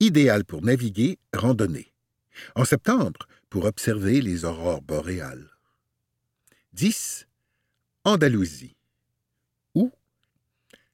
Idéal 0.00 0.44
pour 0.44 0.62
naviguer, 0.62 1.18
randonner. 1.34 1.92
En 2.54 2.64
septembre, 2.64 3.26
pour 3.50 3.64
observer 3.64 4.20
les 4.20 4.44
aurores 4.44 4.82
boréales. 4.82 5.48
10. 6.74 7.26
Andalousie. 8.04 8.76
Ou 9.74 9.90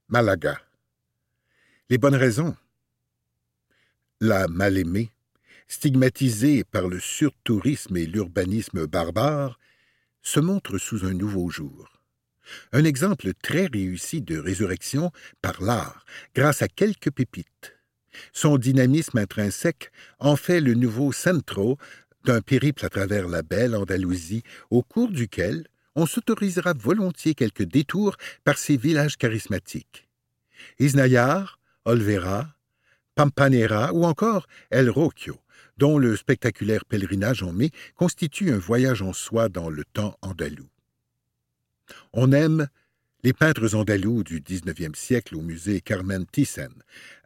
Malaga. 0.08 0.60
Les 1.90 1.98
bonnes 1.98 2.14
raisons. 2.14 2.56
La 4.20 4.46
mal-aimée, 4.46 5.10
stigmatisé 5.66 6.64
par 6.64 6.86
le 6.86 7.00
surtourisme 7.00 7.96
et 7.96 8.06
l'urbanisme 8.06 8.86
barbare, 8.86 9.58
se 10.22 10.40
montre 10.40 10.78
sous 10.78 11.04
un 11.04 11.12
nouveau 11.12 11.50
jour. 11.50 12.00
Un 12.72 12.84
exemple 12.84 13.32
très 13.42 13.66
réussi 13.66 14.22
de 14.22 14.38
résurrection 14.38 15.10
par 15.42 15.60
l'art, 15.60 16.04
grâce 16.34 16.62
à 16.62 16.68
quelques 16.68 17.10
pépites. 17.10 17.74
Son 18.32 18.58
dynamisme 18.58 19.18
intrinsèque 19.18 19.90
en 20.18 20.36
fait 20.36 20.60
le 20.60 20.74
nouveau 20.74 21.12
centro 21.12 21.78
d'un 22.24 22.40
périple 22.40 22.84
à 22.84 22.88
travers 22.88 23.28
la 23.28 23.42
belle 23.42 23.76
Andalousie, 23.76 24.42
au 24.70 24.82
cours 24.82 25.10
duquel 25.10 25.66
on 25.94 26.06
s'autorisera 26.06 26.72
volontiers 26.72 27.34
quelques 27.34 27.62
détours 27.62 28.16
par 28.42 28.58
ses 28.58 28.76
villages 28.76 29.16
charismatiques. 29.16 30.08
Isnayar, 30.78 31.58
Olvera, 31.84 32.54
Pampanera 33.14 33.92
ou 33.92 34.04
encore 34.04 34.46
El 34.70 34.90
Rocchio, 34.90 35.38
dont 35.76 35.98
le 35.98 36.16
spectaculaire 36.16 36.84
pèlerinage 36.84 37.42
en 37.42 37.52
mai 37.52 37.70
constitue 37.94 38.50
un 38.50 38.58
voyage 38.58 39.02
en 39.02 39.12
soi 39.12 39.48
dans 39.48 39.70
le 39.70 39.84
temps 39.84 40.16
andalou. 40.22 40.68
On 42.12 42.32
aime 42.32 42.68
les 43.24 43.32
peintres 43.32 43.74
andalous 43.74 44.22
du 44.22 44.42
XIXe 44.42 44.96
siècle 44.98 45.34
au 45.34 45.40
musée 45.40 45.80
Carmen 45.80 46.26
Thyssen, 46.26 46.74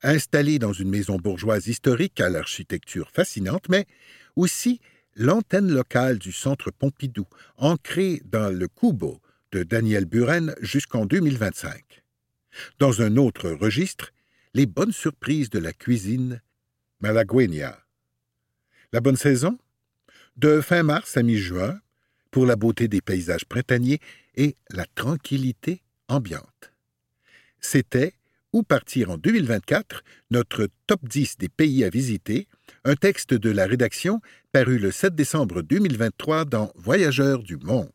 installés 0.05 0.61
dans 0.61 0.73
une 0.73 0.91
maison 0.91 1.17
bourgeoise 1.17 1.67
historique 1.67 2.21
à 2.21 2.31
l'architecture 2.31 3.11
fascinante, 3.11 3.69
mais 3.69 3.85
aussi 4.37 4.81
l'antenne 5.17 5.73
locale 5.73 6.21
du 6.21 6.31
Centre 6.31 6.71
Pompidou, 6.71 7.27
ancrée 7.57 8.23
dans 8.25 8.57
le 8.57 8.69
Kubo 8.69 9.21
de 9.51 9.65
Daniel 9.65 10.05
Buren 10.05 10.55
jusqu'en 10.61 11.05
2025. 11.05 11.83
Dans 12.79 13.03
un 13.03 13.17
autre 13.17 13.51
registre, 13.51 14.13
les 14.55 14.67
bonnes 14.67 14.93
surprises 14.93 15.51
de 15.51 15.59
la 15.59 15.73
cuisine 15.73 16.41
malagueña. 17.01 17.77
La 18.93 19.01
bonne 19.01 19.17
saison? 19.17 19.59
De 20.37 20.61
fin 20.61 20.85
mars 20.85 21.17
à 21.17 21.25
mi-juin, 21.25 21.81
pour 22.31 22.47
la 22.47 22.55
beauté 22.55 22.87
des 22.87 23.01
paysages 23.01 23.47
printaniers 23.47 23.99
et 24.37 24.55
la 24.71 24.85
tranquillité 24.95 25.83
ambiante. 26.09 26.73
C'était 27.61 28.15
Où 28.53 28.63
partir 28.63 29.11
en 29.11 29.19
2024, 29.19 30.03
notre 30.31 30.69
top 30.87 31.07
10 31.07 31.39
des 31.39 31.49
pays 31.51 31.85
à 31.85 31.91
visiter, 31.91 32.49
un 32.85 32.97
texte 32.97 33.35
de 33.35 33.51
la 33.51 33.67
rédaction 33.67 34.21
paru 34.53 34.79
le 34.79 34.91
7 34.91 35.15
décembre 35.15 35.63
2023 35.63 36.47
dans 36.47 36.73
Voyageurs 36.77 37.43
du 37.43 37.59
monde. 37.59 37.91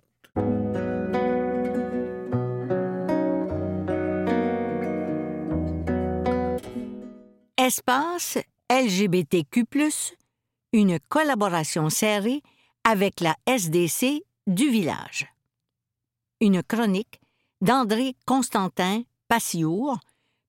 Espace 7.58 8.38
LGBTQ, 8.70 9.65
une 10.74 11.00
collaboration 11.08 11.89
serrée 11.89 12.41
avec 12.84 13.22
la 13.22 13.36
SDC 13.48 14.24
du 14.48 14.70
village. 14.70 15.27
Une 16.41 16.62
chronique 16.62 17.22
d'André 17.63 18.17
Constantin 18.25 19.03
Passiour, 19.29 19.98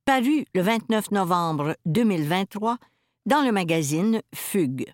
parue 0.04 0.46
le 0.52 0.62
29 0.62 1.12
novembre 1.12 1.76
2023 1.86 2.76
dans 3.24 3.40
le 3.42 3.52
magazine 3.52 4.20
Fugue. 4.34 4.92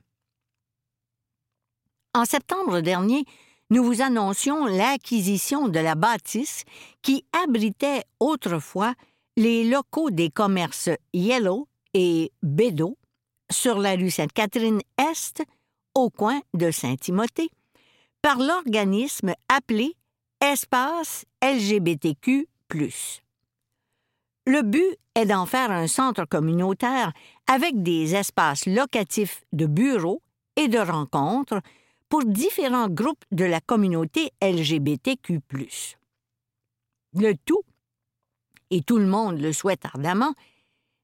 En 2.15 2.27
septembre 2.27 2.81
dernier, 2.81 3.25
nous 3.71 3.83
vous 3.83 4.03
annoncions 4.03 4.67
l'acquisition 4.67 5.69
de 5.69 5.81
la 5.81 5.95
bâtisse 5.95 6.65
qui 7.01 7.25
abritait 7.33 8.05
autrefois 8.21 8.93
les 9.39 9.65
locaux 9.65 10.11
des 10.11 10.29
commerces 10.29 10.91
Yellow 11.15 11.69
et 11.95 12.33
Bédo 12.43 12.99
sur 13.51 13.79
la 13.79 13.95
rue 13.95 14.11
Sainte-Catherine-Est, 14.11 15.43
au 15.95 16.11
coin 16.11 16.43
de 16.53 16.71
Saint-Timothée, 16.71 17.49
par 18.21 18.39
l'organisme 18.39 19.33
appelé 19.49 19.97
Espace 20.43 21.27
LGBTQ. 21.43 22.49
Le 24.47 24.63
but 24.63 24.97
est 25.15 25.27
d'en 25.27 25.45
faire 25.45 25.71
un 25.71 25.87
centre 25.87 26.25
communautaire 26.25 27.13
avec 27.47 27.83
des 27.83 28.15
espaces 28.15 28.65
locatifs 28.65 29.45
de 29.53 29.67
bureaux 29.67 30.23
et 30.57 30.69
de 30.69 30.79
rencontres 30.79 31.61
pour 32.09 32.25
différents 32.25 32.89
groupes 32.89 33.23
de 33.33 33.45
la 33.45 33.61
communauté 33.61 34.31
LGBTQ. 34.41 35.41
Le 37.17 37.35
tout, 37.45 37.63
et 38.71 38.81
tout 38.81 38.97
le 38.97 39.07
monde 39.07 39.39
le 39.39 39.53
souhaite 39.53 39.85
ardemment, 39.85 40.33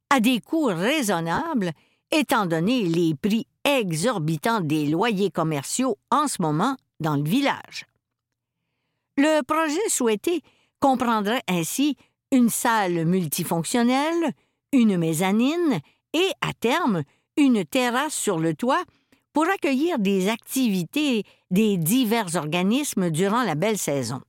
à 0.08 0.20
des 0.20 0.40
coûts 0.40 0.64
raisonnables 0.64 1.72
étant 2.10 2.46
donné 2.46 2.84
les 2.84 3.14
prix 3.14 3.46
exorbitants 3.64 4.62
des 4.62 4.86
loyers 4.86 5.30
commerciaux 5.30 5.98
en 6.10 6.26
ce 6.26 6.40
moment 6.40 6.78
dans 7.00 7.16
le 7.16 7.28
village. 7.28 7.84
Le 9.16 9.42
projet 9.42 9.88
souhaité 9.88 10.42
comprendrait 10.80 11.42
ainsi 11.48 11.96
une 12.32 12.50
salle 12.50 13.06
multifonctionnelle, 13.06 14.32
une 14.72 14.98
mezzanine 14.98 15.80
et, 16.12 16.30
à 16.40 16.52
terme, 16.52 17.02
une 17.36 17.64
terrasse 17.64 18.14
sur 18.14 18.38
le 18.38 18.54
toit 18.54 18.82
pour 19.32 19.46
accueillir 19.48 19.98
des 19.98 20.28
activités 20.28 21.24
des 21.50 21.76
divers 21.76 22.36
organismes 22.36 23.10
durant 23.10 23.42
la 23.42 23.54
belle 23.54 23.78
saison. 23.78 24.20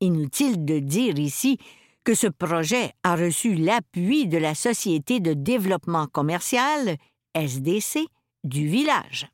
Inutile 0.00 0.64
de 0.64 0.78
dire 0.78 1.18
ici 1.18 1.58
que 2.04 2.14
ce 2.14 2.26
projet 2.26 2.92
a 3.02 3.16
reçu 3.16 3.54
l'appui 3.54 4.26
de 4.26 4.38
la 4.38 4.54
Société 4.54 5.20
de 5.20 5.32
développement 5.32 6.06
commercial, 6.06 6.96
SDC, 7.34 8.06
du 8.44 8.66
village. 8.66 9.28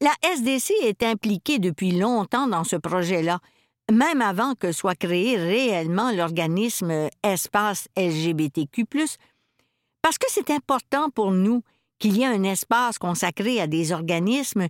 La 0.00 0.12
SDC 0.22 0.72
est 0.82 1.02
impliquée 1.02 1.58
depuis 1.58 1.90
longtemps 1.90 2.46
dans 2.46 2.62
ce 2.62 2.76
projet-là, 2.76 3.40
même 3.90 4.22
avant 4.22 4.54
que 4.54 4.70
soit 4.70 4.94
créé 4.94 5.36
réellement 5.36 6.12
l'organisme 6.12 7.08
Espace 7.24 7.88
LGBTQ, 7.96 8.84
parce 10.02 10.18
que 10.18 10.26
c'est 10.28 10.50
important 10.50 11.10
pour 11.10 11.32
nous 11.32 11.62
qu'il 11.98 12.16
y 12.16 12.22
ait 12.22 12.26
un 12.26 12.44
espace 12.44 12.98
consacré 12.98 13.60
à 13.60 13.66
des 13.66 13.90
organismes 13.90 14.68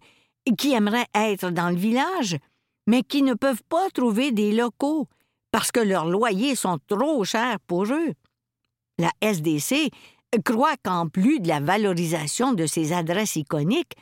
qui 0.57 0.73
aimeraient 0.73 1.09
être 1.15 1.51
dans 1.51 1.69
le 1.69 1.77
village, 1.77 2.39
mais 2.87 3.03
qui 3.03 3.23
ne 3.23 3.35
peuvent 3.35 3.63
pas 3.69 3.91
trouver 3.91 4.33
des 4.33 4.53
locaux 4.53 5.09
parce 5.51 5.71
que 5.71 5.81
leurs 5.81 6.07
loyers 6.07 6.55
sont 6.55 6.79
trop 6.87 7.23
chers 7.25 7.61
pour 7.61 7.85
eux. 7.85 8.15
La 8.99 9.11
SDC 9.21 9.91
croit 10.45 10.77
qu'en 10.83 11.09
plus 11.09 11.41
de 11.41 11.49
la 11.49 11.61
valorisation 11.61 12.55
de 12.55 12.67
ces 12.67 12.93
adresses 12.95 13.37
iconiques, 13.37 13.95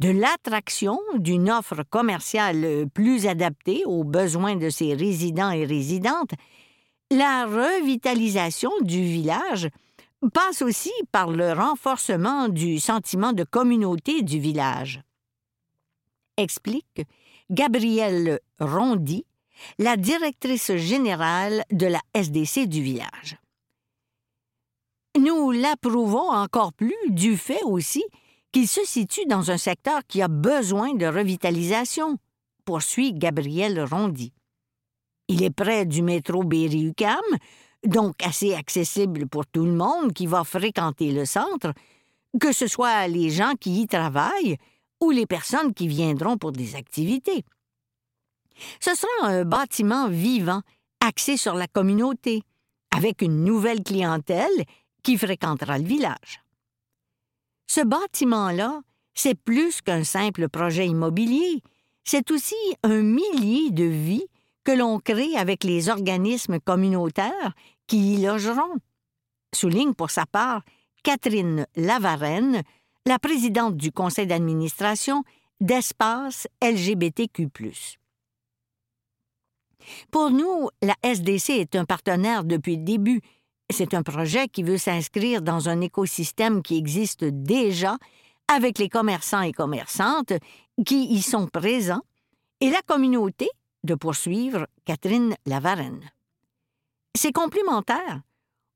de 0.00 0.10
l'attraction 0.10 0.98
d'une 1.14 1.50
offre 1.50 1.82
commerciale 1.82 2.86
plus 2.94 3.26
adaptée 3.26 3.84
aux 3.84 4.04
besoins 4.04 4.56
de 4.56 4.70
ses 4.70 4.94
résidents 4.94 5.50
et 5.50 5.64
résidentes, 5.64 6.32
la 7.10 7.46
revitalisation 7.46 8.70
du 8.82 9.02
village 9.02 9.68
passe 10.32 10.62
aussi 10.62 10.92
par 11.10 11.30
le 11.30 11.52
renforcement 11.52 12.48
du 12.48 12.78
sentiment 12.80 13.32
de 13.32 13.44
communauté 13.44 14.22
du 14.22 14.38
village. 14.38 15.02
Explique 16.36 17.02
Gabrielle 17.50 18.40
Rondy, 18.60 19.24
la 19.78 19.96
directrice 19.96 20.76
générale 20.76 21.64
de 21.72 21.86
la 21.86 22.00
SDC 22.14 22.66
du 22.66 22.82
village. 22.82 23.38
Nous 25.18 25.50
l'approuvons 25.50 26.30
encore 26.30 26.72
plus 26.72 26.94
du 27.08 27.36
fait 27.36 27.62
aussi 27.64 28.04
qu'il 28.52 28.68
se 28.68 28.84
situe 28.84 29.26
dans 29.26 29.50
un 29.50 29.58
secteur 29.58 30.00
qui 30.06 30.22
a 30.22 30.28
besoin 30.28 30.94
de 30.94 31.06
revitalisation, 31.06 32.18
poursuit 32.64 33.12
Gabriel 33.12 33.82
Rondy. 33.82 34.32
Il 35.28 35.42
est 35.42 35.50
près 35.50 35.84
du 35.84 36.02
métro 36.02 36.42
Berry-UQAM, 36.42 37.16
donc 37.86 38.14
assez 38.24 38.54
accessible 38.54 39.28
pour 39.28 39.46
tout 39.46 39.64
le 39.64 39.72
monde 39.72 40.12
qui 40.12 40.26
va 40.26 40.44
fréquenter 40.44 41.12
le 41.12 41.26
centre, 41.26 41.72
que 42.40 42.52
ce 42.52 42.66
soit 42.66 43.06
les 43.08 43.30
gens 43.30 43.52
qui 43.60 43.82
y 43.82 43.86
travaillent 43.86 44.56
ou 45.00 45.10
les 45.10 45.26
personnes 45.26 45.74
qui 45.74 45.86
viendront 45.86 46.36
pour 46.38 46.52
des 46.52 46.74
activités. 46.74 47.44
Ce 48.80 48.94
sera 48.94 49.28
un 49.28 49.44
bâtiment 49.44 50.08
vivant, 50.08 50.62
axé 51.00 51.36
sur 51.36 51.54
la 51.54 51.68
communauté, 51.68 52.42
avec 52.90 53.22
une 53.22 53.44
nouvelle 53.44 53.82
clientèle 53.82 54.64
qui 55.02 55.16
fréquentera 55.16 55.78
le 55.78 55.84
village. 55.84 56.42
Ce 57.70 57.80
bâtiment-là, 57.82 58.80
c'est 59.14 59.34
plus 59.34 59.82
qu'un 59.82 60.02
simple 60.02 60.48
projet 60.48 60.86
immobilier, 60.86 61.62
c'est 62.04 62.30
aussi 62.30 62.54
un 62.82 63.02
millier 63.02 63.70
de 63.70 63.84
vies 63.84 64.26
que 64.64 64.72
l'on 64.72 64.98
crée 64.98 65.36
avec 65.36 65.64
les 65.64 65.88
organismes 65.88 66.60
communautaires 66.60 67.54
qui 67.86 68.14
y 68.14 68.22
logeront. 68.24 68.76
Souligne 69.54 69.94
pour 69.94 70.10
sa 70.10 70.24
part 70.24 70.62
Catherine 71.02 71.66
Lavarenne, 71.76 72.62
la 73.06 73.18
présidente 73.18 73.76
du 73.76 73.92
conseil 73.92 74.26
d'administration 74.26 75.22
d'Espace 75.60 76.46
LGBTQ. 76.62 77.48
Pour 80.10 80.30
nous, 80.30 80.68
la 80.82 80.94
SDC 81.02 81.50
est 81.50 81.76
un 81.76 81.84
partenaire 81.84 82.44
depuis 82.44 82.76
le 82.76 82.84
début. 82.84 83.20
C'est 83.70 83.94
un 83.94 84.02
projet 84.02 84.48
qui 84.48 84.62
veut 84.62 84.78
s'inscrire 84.78 85.42
dans 85.42 85.68
un 85.68 85.80
écosystème 85.80 86.62
qui 86.62 86.78
existe 86.78 87.24
déjà 87.24 87.98
avec 88.48 88.78
les 88.78 88.88
commerçants 88.88 89.42
et 89.42 89.52
commerçantes 89.52 90.32
qui 90.86 91.04
y 91.04 91.20
sont 91.20 91.46
présents 91.46 92.02
et 92.60 92.70
la 92.70 92.80
communauté 92.82 93.48
de 93.84 93.94
poursuivre 93.94 94.66
Catherine 94.84 95.34
Lavarenne. 95.46 96.10
C'est 97.14 97.32
complémentaire. 97.32 98.22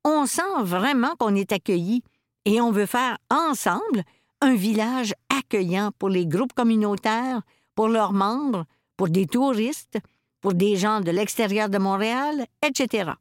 On 0.05 0.26
sent 0.26 0.42
vraiment 0.62 1.14
qu'on 1.18 1.35
est 1.35 1.52
accueilli 1.52 2.02
et 2.44 2.61
on 2.61 2.70
veut 2.70 2.87
faire 2.87 3.18
ensemble 3.31 4.02
un 4.40 4.55
village 4.55 5.14
accueillant 5.31 5.90
pour 5.98 6.09
les 6.09 6.26
groupes 6.26 6.52
communautaires, 6.52 7.42
pour 7.74 7.88
leurs 7.88 8.12
membres, 8.12 8.64
pour 8.96 9.09
des 9.09 9.26
touristes, 9.26 9.98
pour 10.40 10.55
des 10.55 10.76
gens 10.76 11.00
de 11.00 11.12
l'extérieur 11.12 11.68
de 11.68 11.78
Montréal, 11.78 12.46
etc. 12.66 13.12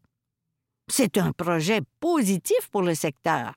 C'est 0.91 1.17
un 1.17 1.31
projet 1.31 1.79
positif 2.01 2.67
pour 2.69 2.81
le 2.81 2.95
secteur. 2.95 3.53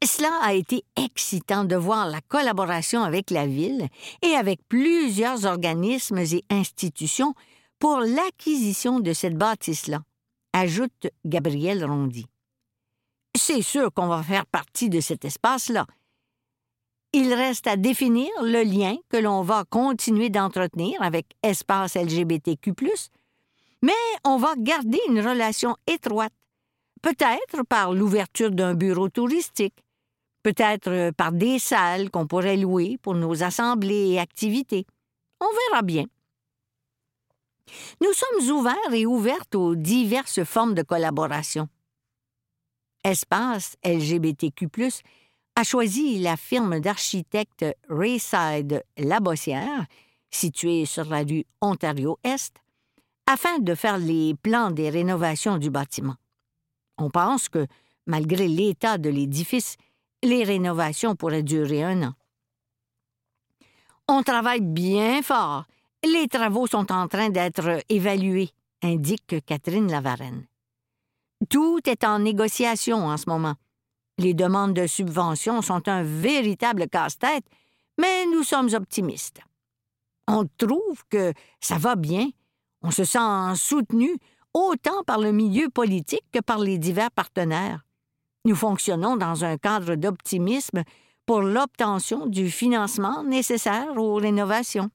Cela 0.00 0.30
a 0.40 0.52
été 0.52 0.84
excitant 0.94 1.64
de 1.64 1.74
voir 1.74 2.08
la 2.08 2.20
collaboration 2.20 3.02
avec 3.02 3.28
la 3.30 3.48
Ville 3.48 3.88
et 4.22 4.34
avec 4.36 4.60
plusieurs 4.68 5.44
organismes 5.44 6.18
et 6.18 6.44
institutions 6.48 7.34
pour 7.80 7.98
l'acquisition 7.98 9.00
de 9.00 9.12
cette 9.12 9.36
bâtisse-là, 9.36 10.02
ajoute 10.52 11.08
Gabriel 11.24 11.84
Rondy. 11.84 12.26
C'est 13.36 13.62
sûr 13.62 13.92
qu'on 13.92 14.06
va 14.06 14.22
faire 14.22 14.46
partie 14.46 14.90
de 14.90 15.00
cet 15.00 15.24
espace-là, 15.24 15.86
il 17.12 17.34
reste 17.34 17.66
à 17.66 17.76
définir 17.76 18.30
le 18.42 18.62
lien 18.62 18.96
que 19.10 19.16
l'on 19.16 19.42
va 19.42 19.64
continuer 19.68 20.30
d'entretenir 20.30 21.02
avec 21.02 21.26
Espace 21.42 21.96
LGBTQ, 21.96 22.72
mais 23.82 23.92
on 24.24 24.36
va 24.36 24.54
garder 24.56 25.00
une 25.08 25.20
relation 25.20 25.76
étroite, 25.86 26.32
peut-être 27.02 27.64
par 27.68 27.92
l'ouverture 27.92 28.50
d'un 28.50 28.74
bureau 28.74 29.08
touristique, 29.08 29.84
peut-être 30.42 31.10
par 31.16 31.32
des 31.32 31.58
salles 31.58 32.10
qu'on 32.10 32.26
pourrait 32.26 32.56
louer 32.56 32.98
pour 33.02 33.14
nos 33.14 33.42
assemblées 33.42 34.10
et 34.10 34.20
activités. 34.20 34.86
On 35.40 35.48
verra 35.70 35.82
bien. 35.82 36.04
Nous 38.00 38.12
sommes 38.12 38.56
ouverts 38.56 38.92
et 38.92 39.06
ouvertes 39.06 39.54
aux 39.54 39.74
diverses 39.74 40.44
formes 40.44 40.74
de 40.74 40.82
collaboration. 40.82 41.68
Espace 43.04 43.76
LGBTQ, 43.84 44.68
a 45.56 45.64
choisi 45.64 46.18
la 46.18 46.36
firme 46.36 46.80
d'architectes 46.80 47.66
Rayside 47.88 48.84
Labossière, 48.96 49.86
située 50.30 50.86
sur 50.86 51.04
la 51.06 51.22
rue 51.22 51.44
Ontario-Est, 51.60 52.61
afin 53.32 53.58
de 53.60 53.74
faire 53.74 53.96
les 53.96 54.34
plans 54.34 54.70
des 54.70 54.90
rénovations 54.90 55.56
du 55.56 55.70
bâtiment. 55.70 56.16
On 56.98 57.08
pense 57.08 57.48
que, 57.48 57.66
malgré 58.06 58.46
l'état 58.46 58.98
de 58.98 59.08
l'édifice, 59.08 59.78
les 60.22 60.44
rénovations 60.44 61.16
pourraient 61.16 61.42
durer 61.42 61.82
un 61.82 62.02
an. 62.08 62.14
On 64.06 64.22
travaille 64.22 64.60
bien 64.60 65.22
fort. 65.22 65.64
Les 66.04 66.28
travaux 66.28 66.66
sont 66.66 66.92
en 66.92 67.08
train 67.08 67.30
d'être 67.30 67.82
évalués, 67.88 68.50
indique 68.82 69.42
Catherine 69.46 69.90
Lavarenne. 69.90 70.44
Tout 71.48 71.80
est 71.86 72.04
en 72.04 72.18
négociation 72.18 73.06
en 73.06 73.16
ce 73.16 73.30
moment. 73.30 73.54
Les 74.18 74.34
demandes 74.34 74.74
de 74.74 74.86
subventions 74.86 75.62
sont 75.62 75.88
un 75.88 76.02
véritable 76.02 76.86
casse-tête, 76.86 77.46
mais 77.98 78.26
nous 78.26 78.42
sommes 78.42 78.74
optimistes. 78.74 79.40
On 80.28 80.46
trouve 80.58 81.02
que 81.08 81.32
ça 81.60 81.78
va 81.78 81.96
bien, 81.96 82.28
on 82.82 82.90
se 82.90 83.04
sent 83.04 83.54
soutenu 83.56 84.16
autant 84.54 85.02
par 85.04 85.18
le 85.18 85.32
milieu 85.32 85.68
politique 85.68 86.24
que 86.32 86.40
par 86.40 86.58
les 86.58 86.78
divers 86.78 87.10
partenaires. 87.10 87.84
Nous 88.44 88.56
fonctionnons 88.56 89.16
dans 89.16 89.44
un 89.44 89.56
cadre 89.56 89.94
d'optimisme 89.94 90.82
pour 91.26 91.42
l'obtention 91.42 92.26
du 92.26 92.50
financement 92.50 93.22
nécessaire 93.22 93.96
aux 93.96 94.16
rénovations. 94.16 94.90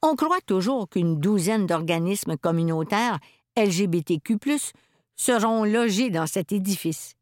On 0.00 0.16
croit 0.16 0.40
toujours 0.46 0.88
qu'une 0.88 1.20
douzaine 1.20 1.66
d'organismes 1.66 2.36
communautaires 2.38 3.18
LGBTQ, 3.58 4.38
seront 5.16 5.64
logés 5.64 6.10
dans 6.10 6.28
cet 6.28 6.52
édifice, 6.52 7.14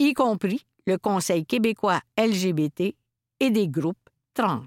y 0.00 0.14
compris 0.14 0.66
le 0.86 0.98
Conseil 0.98 1.46
québécois 1.46 2.00
LGBT 2.18 2.96
et 3.38 3.50
des 3.50 3.68
groupes 3.68 4.10
trans. 4.34 4.66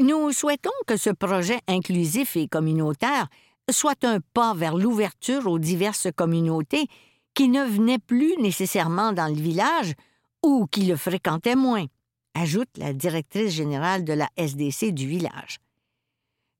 Nous 0.00 0.32
souhaitons 0.32 0.70
que 0.86 0.96
ce 0.96 1.10
projet 1.10 1.60
inclusif 1.68 2.36
et 2.36 2.48
communautaire 2.48 3.28
soit 3.70 4.04
un 4.04 4.18
pas 4.34 4.54
vers 4.54 4.76
l'ouverture 4.76 5.46
aux 5.46 5.58
diverses 5.58 6.08
communautés 6.14 6.86
qui 7.34 7.48
ne 7.48 7.64
venaient 7.64 7.98
plus 7.98 8.36
nécessairement 8.38 9.12
dans 9.12 9.28
le 9.28 9.40
village 9.40 9.94
ou 10.42 10.66
qui 10.66 10.82
le 10.82 10.96
fréquentaient 10.96 11.56
moins, 11.56 11.86
ajoute 12.34 12.68
la 12.76 12.92
directrice 12.92 13.52
générale 13.52 14.04
de 14.04 14.12
la 14.12 14.28
SDC 14.36 14.92
du 14.92 15.06
village. 15.06 15.58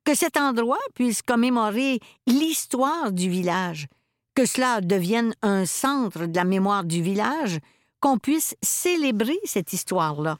Que 0.05 0.15
cet 0.15 0.37
endroit 0.37 0.79
puisse 0.95 1.23
commémorer 1.23 2.01
l'histoire 2.27 3.13
du 3.13 3.29
village, 3.29 3.87
que 4.35 4.47
cela 4.47 4.81
devienne 4.81 5.35
un 5.43 5.67
centre 5.67 6.27
de 6.27 6.37
la 6.37 6.45
mémoire 6.45 6.85
du 6.85 7.03
village, 7.03 7.59
qu'on 8.01 8.19
puisse 8.19 8.57
célébrer 8.63 9.39
cette 9.45 9.73
histoire-là. 9.73 10.39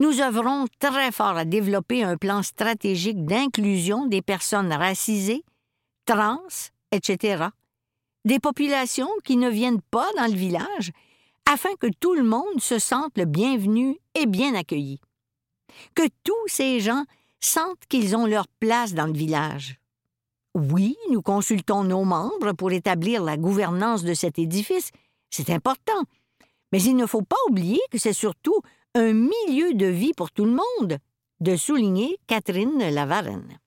Nous 0.00 0.20
œuvrons 0.20 0.66
très 0.78 1.12
fort 1.12 1.36
à 1.36 1.44
développer 1.44 2.02
un 2.04 2.16
plan 2.16 2.42
stratégique 2.42 3.24
d'inclusion 3.24 4.06
des 4.06 4.22
personnes 4.22 4.72
racisées, 4.72 5.44
trans, 6.06 6.40
etc., 6.92 7.46
des 8.24 8.38
populations 8.38 9.10
qui 9.24 9.36
ne 9.36 9.50
viennent 9.50 9.82
pas 9.90 10.10
dans 10.16 10.26
le 10.26 10.36
village, 10.36 10.92
afin 11.50 11.74
que 11.78 11.88
tout 12.00 12.14
le 12.14 12.22
monde 12.22 12.60
se 12.60 12.78
sente 12.78 13.16
le 13.18 13.26
bienvenu 13.26 13.98
et 14.14 14.26
bien 14.26 14.54
accueilli. 14.54 14.98
Que 15.94 16.08
tous 16.22 16.46
ces 16.46 16.80
gens 16.80 17.04
sentent 17.40 17.84
qu'ils 17.88 18.16
ont 18.16 18.26
leur 18.26 18.48
place 18.60 18.94
dans 18.94 19.06
le 19.06 19.12
village. 19.12 19.78
Oui, 20.54 20.96
nous 21.10 21.20
consultons 21.20 21.84
nos 21.84 22.04
membres 22.04 22.52
pour 22.52 22.72
établir 22.72 23.22
la 23.22 23.36
gouvernance 23.36 24.04
de 24.04 24.14
cet 24.14 24.38
édifice, 24.38 24.90
c'est 25.30 25.50
important, 25.50 26.04
mais 26.70 26.80
il 26.82 26.96
ne 26.96 27.06
faut 27.06 27.22
pas 27.22 27.36
oublier 27.48 27.80
que 27.90 27.98
c'est 27.98 28.12
surtout 28.12 28.60
un 28.94 29.12
milieu 29.12 29.74
de 29.74 29.86
vie 29.86 30.12
pour 30.14 30.30
tout 30.30 30.44
le 30.44 30.52
monde, 30.52 30.98
de 31.40 31.56
souligner 31.56 32.16
Catherine 32.28 32.78
Lavarenne. 32.78 33.58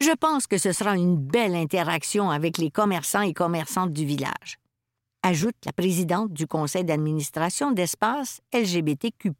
Je 0.00 0.12
pense 0.12 0.46
que 0.46 0.58
ce 0.58 0.72
sera 0.72 0.96
une 0.96 1.16
belle 1.16 1.56
interaction 1.56 2.30
avec 2.30 2.58
les 2.58 2.70
commerçants 2.70 3.22
et 3.22 3.32
commerçantes 3.32 3.92
du 3.92 4.04
village, 4.04 4.58
ajoute 5.22 5.56
la 5.64 5.72
présidente 5.72 6.32
du 6.32 6.46
conseil 6.46 6.84
d'administration 6.84 7.72
d'espace 7.72 8.40
LGBTQ. 8.52 9.32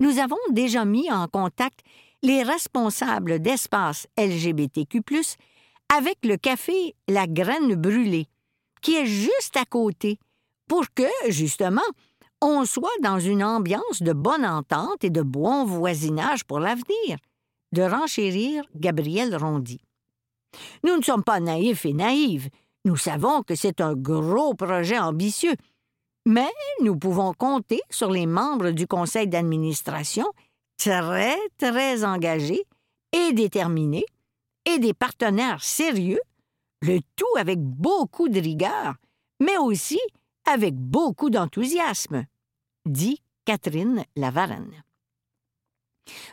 Nous 0.00 0.18
avons 0.18 0.36
déjà 0.50 0.84
mis 0.84 1.10
en 1.10 1.28
contact 1.28 1.80
les 2.22 2.42
responsables 2.42 3.38
d'espace 3.38 4.06
LGBTQ, 4.18 5.02
avec 5.94 6.18
le 6.24 6.36
café 6.36 6.94
La 7.08 7.26
Graine 7.26 7.74
Brûlée, 7.74 8.26
qui 8.82 8.96
est 8.96 9.06
juste 9.06 9.56
à 9.56 9.64
côté, 9.64 10.18
pour 10.68 10.84
que, 10.94 11.04
justement, 11.28 11.82
on 12.44 12.66
soit 12.66 12.90
dans 13.00 13.18
une 13.18 13.42
ambiance 13.42 14.02
de 14.02 14.12
bonne 14.12 14.44
entente 14.44 15.02
et 15.02 15.08
de 15.08 15.22
bon 15.22 15.64
voisinage 15.64 16.44
pour 16.44 16.60
l'avenir, 16.60 17.16
de 17.72 17.82
renchérir 17.82 18.64
Gabriel 18.74 19.34
Rondy. 19.34 19.80
Nous 20.84 20.94
ne 20.94 21.02
sommes 21.02 21.24
pas 21.24 21.40
naïfs 21.40 21.86
et 21.86 21.94
naïves. 21.94 22.50
Nous 22.84 22.96
savons 22.96 23.42
que 23.42 23.54
c'est 23.54 23.80
un 23.80 23.94
gros 23.94 24.52
projet 24.52 24.98
ambitieux, 24.98 25.54
mais 26.26 26.50
nous 26.82 26.96
pouvons 26.96 27.32
compter 27.32 27.80
sur 27.88 28.10
les 28.10 28.26
membres 28.26 28.72
du 28.72 28.86
conseil 28.86 29.26
d'administration 29.26 30.26
très, 30.76 31.38
très 31.56 32.04
engagés 32.04 32.64
et 33.12 33.32
déterminés, 33.32 34.04
et 34.66 34.78
des 34.78 34.92
partenaires 34.92 35.62
sérieux, 35.62 36.20
le 36.82 36.98
tout 37.16 37.38
avec 37.38 37.58
beaucoup 37.58 38.28
de 38.28 38.40
rigueur, 38.40 38.96
mais 39.40 39.56
aussi 39.56 40.00
avec 40.44 40.74
beaucoup 40.74 41.30
d'enthousiasme 41.30 42.26
dit 42.86 43.20
Catherine 43.44 44.04
Lavarenne. 44.16 44.84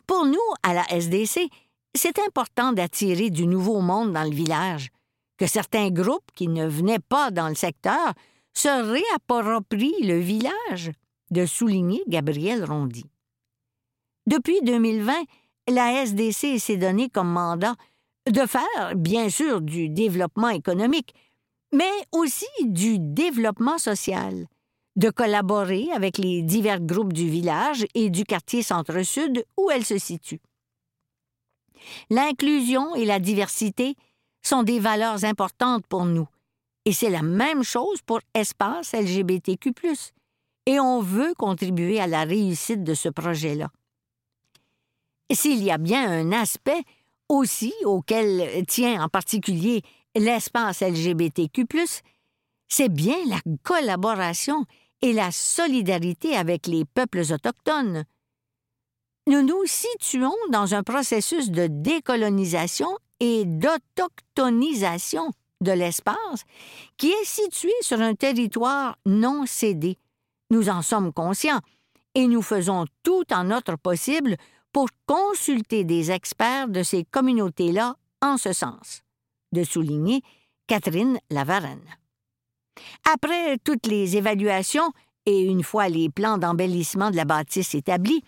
Pour 0.08 0.26
nous, 0.26 0.38
à 0.64 0.74
la 0.74 0.86
SDC, 0.92 1.50
c'est 1.94 2.20
important 2.20 2.74
d'attirer 2.74 3.30
du 3.30 3.48
nouveau 3.48 3.82
monde 3.82 4.14
dans 4.14 4.24
le 4.24 4.36
village, 4.36 4.90
que 5.38 5.48
certains 5.48 5.90
groupes 5.90 6.32
qui 6.36 6.48
ne 6.48 6.68
venaient 6.68 7.00
pas 7.00 7.32
dans 7.32 7.50
le 7.50 7.56
secteur 7.56 8.14
se 8.54 8.68
réapproprient 8.68 10.04
le 10.04 10.20
village, 10.20 10.92
de 11.32 11.46
souligner 11.46 12.04
Gabriel 12.08 12.66
Rondy. 12.66 13.06
Depuis 14.28 14.62
2020, 14.62 15.14
la 15.70 16.04
SDC 16.04 16.60
s'est 16.60 16.78
donné 16.78 17.10
comme 17.10 17.32
mandat 17.32 17.76
de 18.30 18.46
faire, 18.46 18.96
bien 18.96 19.30
sûr, 19.30 19.62
du 19.62 19.90
développement 19.90 20.50
économique, 20.50 21.14
mais 21.74 21.92
aussi 22.12 22.46
du 22.62 23.00
développement 23.00 23.78
social, 23.78 24.48
de 24.95 25.10
collaborer 25.10 25.89
avec 25.93 26.17
les 26.17 26.41
divers 26.41 26.82
groupes 26.82 27.13
du 27.13 27.30
village 27.30 27.86
et 27.95 28.10
du 28.10 28.23
quartier 28.23 28.62
centre-sud 28.62 29.45
où 29.58 29.71
elle 29.71 29.86
se 29.86 29.97
situe. 29.97 30.41
L'inclusion 32.10 32.95
et 32.95 33.06
la 33.06 33.19
diversité 33.19 33.95
sont 34.41 34.63
des 34.63 34.80
valeurs 34.80 35.23
importantes 35.23 35.86
pour 35.88 36.06
nous, 36.06 36.27
et 36.86 36.93
c'est 36.93 37.10
la 37.10 37.21
même 37.21 37.63
chose 37.63 38.01
pour 38.06 38.19
Espace 38.34 38.93
LGBTQ, 38.93 39.73
et 40.65 40.80
on 40.80 41.01
veut 41.01 41.34
contribuer 41.36 41.99
à 41.99 42.08
la 42.08 42.23
réussite 42.23 42.84
de 42.84 42.93
ce 42.93 43.10
projet-là. 43.10 43.69
S'il 45.32 45.63
y 45.63 45.71
a 45.71 45.77
bien 45.77 46.12
un 46.12 46.32
aspect 46.34 46.84
aussi 47.30 47.73
auquel 47.86 48.65
tient 48.67 49.01
en 49.01 49.08
particulier 49.08 49.82
l'espace 50.15 50.82
LGBTQ, 50.82 51.65
c'est 52.67 52.89
bien 52.89 53.17
la 53.27 53.39
collaboration 53.63 54.65
et 55.02 55.14
la 55.14 55.32
solidarité 55.32 56.36
avec 56.36 56.68
les 56.68 56.86
peuples 56.86 57.24
autochtones. 57.32 58.06
Nous 59.28 59.44
nous 59.44 59.66
situons 59.66 60.36
dans 60.50 60.74
un 60.74 60.84
processus 60.84 61.52
de 61.52 61.68
décolonisation 61.68 62.90
et 63.20 63.46
d'autochtonisation 63.46 65.32
de 65.62 65.72
l'espace 65.72 66.44
qui 66.98 67.10
est 67.10 67.26
situé 67.26 67.72
sur 67.82 68.02
un 68.02 68.16
territoire 68.16 68.98
non 69.06 69.46
cédé. 69.46 69.98
Nous 70.50 70.70
en 70.70 70.82
sommes 70.82 71.14
conscients 71.14 71.62
et 72.16 72.28
nous 72.28 72.42
faisons 72.42 72.86
tout 73.04 73.32
en 73.32 73.46
notre 73.46 73.78
possible 73.78 74.38
pour 74.74 74.88
consulter 75.06 75.84
des 75.84 76.12
experts 76.12 76.68
de 76.68 76.84
ces 76.84 77.04
communautés-là 77.04 77.96
en 78.22 78.38
ce 78.38 78.54
sens, 78.54 79.02
de 79.52 79.64
souligner 79.64 80.22
Catherine 80.68 81.20
Lavarenne. 81.30 82.01
Après 83.12 83.57
toutes 83.60 83.88
les 83.88 84.17
évaluations 84.17 84.91
et 85.25 85.41
une 85.41 85.63
fois 85.63 85.89
les 85.89 86.10
plans 86.10 86.38
d'embellissement 86.38 87.12
de 87.12 87.15
la 87.15 87.25
bâtisse 87.25 87.75
établis, 87.75 88.23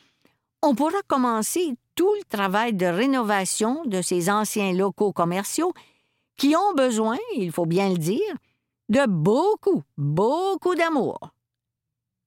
on 0.61 0.75
pourra 0.75 1.01
commencer 1.07 1.75
tout 1.95 2.13
le 2.15 2.23
travail 2.29 2.73
de 2.73 2.85
rénovation 2.85 3.83
de 3.85 4.01
ces 4.01 4.29
anciens 4.29 4.73
locaux 4.73 5.11
commerciaux 5.11 5.73
qui 6.37 6.55
ont 6.55 6.73
besoin, 6.75 7.17
il 7.35 7.51
faut 7.51 7.65
bien 7.65 7.89
le 7.89 7.97
dire, 7.97 8.35
de 8.89 9.05
beaucoup, 9.07 9.83
beaucoup 9.97 10.75
d'amour. 10.75 11.19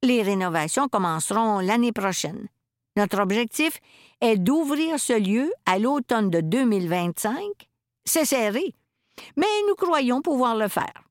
Les 0.02 0.22
rénovations 0.22 0.88
commenceront 0.88 1.58
l'année 1.60 1.92
prochaine. 1.92 2.48
Notre 2.96 3.20
objectif 3.20 3.80
est 4.20 4.36
d'ouvrir 4.36 4.98
ce 4.98 5.12
lieu 5.12 5.52
à 5.66 5.78
l'automne 5.78 6.30
de 6.30 6.40
2025. 6.40 7.42
C'est 8.04 8.24
serré, 8.24 8.74
mais 9.36 9.46
nous 9.68 9.74
croyons 9.74 10.22
pouvoir 10.22 10.56
le 10.56 10.68
faire. 10.68 11.05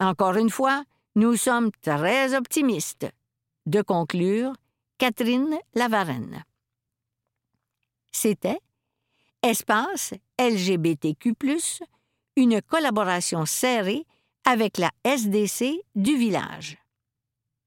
Encore 0.00 0.36
une 0.36 0.48
fois, 0.48 0.84
nous 1.14 1.36
sommes 1.36 1.70
très 1.82 2.34
optimistes. 2.34 3.06
De 3.66 3.82
conclure, 3.82 4.54
Catherine 4.96 5.58
Lavarenne. 5.74 6.42
C'était 8.10 8.58
Espace 9.42 10.14
LGBTQ, 10.38 11.34
une 12.36 12.62
collaboration 12.62 13.44
serrée 13.44 14.06
avec 14.44 14.78
la 14.78 14.90
SDC 15.04 15.82
du 15.94 16.16
village. 16.16 16.78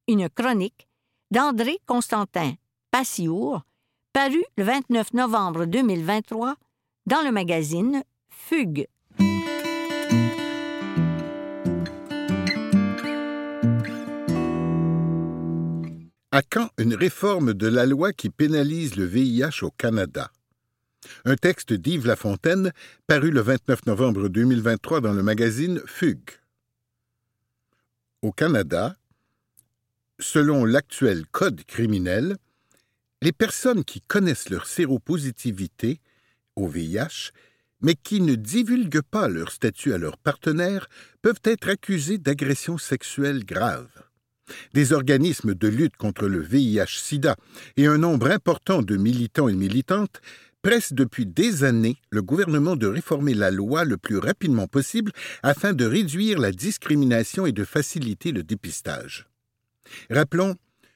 Une 0.07 0.27
chronique 0.29 0.87
d'André 1.29 1.79
Constantin 1.85 2.53
Passiour, 2.89 3.61
parue 4.11 4.43
le 4.57 4.63
29 4.63 5.13
novembre 5.13 5.65
2023 5.65 6.55
dans 7.05 7.21
le 7.21 7.31
magazine 7.31 8.03
Fugue. 8.29 8.87
À 16.35 16.41
quand 16.41 16.71
une 16.79 16.95
réforme 16.95 17.53
de 17.53 17.67
la 17.67 17.85
loi 17.85 18.11
qui 18.11 18.31
pénalise 18.31 18.95
le 18.95 19.05
VIH 19.05 19.61
au 19.61 19.69
Canada? 19.69 20.31
Un 21.25 21.35
texte 21.35 21.73
d'Yves 21.73 22.07
Lafontaine 22.07 22.71
paru 23.05 23.29
le 23.29 23.41
29 23.41 23.85
novembre 23.85 24.29
2023 24.29 25.01
dans 25.01 25.13
le 25.13 25.21
magazine 25.21 25.79
Fugue. 25.85 26.31
Au 28.23 28.31
Canada, 28.31 28.95
selon 30.17 30.65
l'actuel 30.65 31.27
code 31.27 31.63
criminel, 31.65 32.37
les 33.21 33.31
personnes 33.31 33.83
qui 33.83 34.01
connaissent 34.01 34.49
leur 34.49 34.65
séropositivité 34.65 35.99
au 36.55 36.67
VIH, 36.67 37.29
mais 37.81 37.93
qui 37.93 38.21
ne 38.21 38.33
divulguent 38.33 39.03
pas 39.03 39.27
leur 39.27 39.51
statut 39.51 39.93
à 39.93 39.99
leurs 39.99 40.17
partenaires 40.17 40.89
peuvent 41.21 41.41
être 41.43 41.69
accusés 41.69 42.17
d'agressions 42.17 42.79
sexuelles 42.79 43.45
graves. 43.45 44.03
Des 44.73 44.93
organismes 44.93 45.55
de 45.55 45.67
lutte 45.67 45.97
contre 45.97 46.27
le 46.27 46.41
VIH-Sida 46.41 47.35
et 47.77 47.87
un 47.87 47.97
nombre 47.97 48.29
important 48.31 48.81
de 48.81 48.97
militants 48.97 49.47
et 49.47 49.53
militantes 49.53 50.21
pressent 50.61 50.93
depuis 50.93 51.25
des 51.25 51.63
années 51.63 51.97
le 52.09 52.21
gouvernement 52.21 52.75
de 52.75 52.87
réformer 52.87 53.33
la 53.33 53.51
loi 53.51 53.83
le 53.83 53.97
plus 53.97 54.17
rapidement 54.17 54.67
possible 54.67 55.11
afin 55.43 55.73
de 55.73 55.85
réduire 55.85 56.39
la 56.39 56.51
discrimination 56.51 57.45
et 57.45 57.51
de 57.51 57.65
faciliter 57.65 58.31
le 58.31 58.43
dépistage. 58.43 59.27
Rappelons 60.09 60.55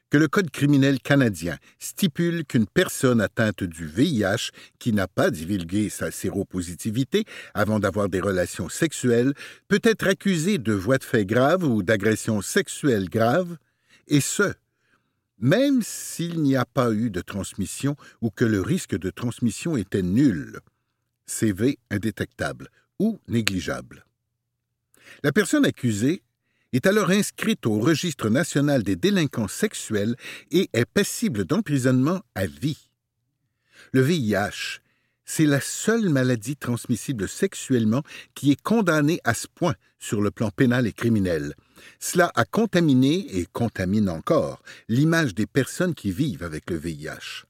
que 0.10 0.18
le 0.18 0.28
Code 0.28 0.52
criminel 0.52 1.00
canadien 1.00 1.58
stipule 1.80 2.46
qu'une 2.46 2.68
personne 2.68 3.22
atteinte 3.22 3.64
du 3.64 3.86
VIH 3.86 4.52
qui 4.80 4.94
n'a 4.94 5.08
pas 5.08 5.32
divulgué 5.32 5.90
sa 5.90 6.12
séropositivité 6.12 7.26
avant 7.54 7.80
d'avoir 7.80 8.10
des 8.10 8.22
relations 8.22 8.70
sexuelles 8.70 9.34
peut 9.68 9.82
être 9.84 10.08
accusée 10.08 10.58
de 10.58 10.74
voies 10.74 10.98
de 10.98 11.04
fait 11.04 11.26
graves 11.26 11.64
ou 11.64 11.84
d'agression 11.84 12.42
sexuelle 12.42 13.10
grave, 13.10 13.58
et 14.08 14.22
ce, 14.22 14.54
même 15.40 15.82
s'il 15.82 16.42
n'y 16.42 16.56
a 16.56 16.66
pas 16.66 16.92
eu 16.92 17.10
de 17.10 17.22
transmission 17.22 17.96
ou 18.22 18.30
que 18.30 18.46
le 18.46 18.62
risque 18.62 18.98
de 18.98 19.10
transmission 19.10 19.78
était 19.78 20.02
nul, 20.02 20.60
CV 21.26 21.78
indétectable 21.92 22.70
ou 23.00 23.20
négligeable. 23.28 24.06
La 25.24 25.32
personne 25.32 25.66
accusée 25.66 26.22
est 26.74 26.86
alors 26.88 27.10
inscrite 27.10 27.66
au 27.66 27.80
registre 27.80 28.30
national 28.30 28.84
des 28.84 28.96
délinquants 28.96 29.48
sexuels 29.48 30.16
et 30.52 30.70
est 30.74 30.86
passible 30.86 31.46
d'emprisonnement 31.46 32.22
à 32.36 32.46
vie. 32.46 32.90
Le 33.94 34.02
VIH, 34.02 34.82
c'est 35.26 35.46
la 35.46 35.62
seule 35.62 36.10
maladie 36.10 36.56
transmissible 36.56 37.28
sexuellement 37.28 38.02
qui 38.34 38.52
est 38.52 38.62
condamnée 38.62 39.20
à 39.24 39.34
ce 39.34 39.48
point 39.48 39.76
sur 40.00 40.22
le 40.22 40.32
plan 40.32 40.50
pénal 40.50 40.88
et 40.88 40.94
criminel. 40.94 41.54
Cela 42.00 42.32
a 42.36 42.46
contaminé 42.46 43.38
et 43.38 43.46
contamine 43.46 44.10
encore 44.10 44.62
l'image 44.88 45.36
des 45.36 45.46
personnes 45.46 45.96
qui 45.96 46.12
vivent 46.12 46.44
avec 46.44 46.70
le 46.70 46.78
VIH. 46.78 47.46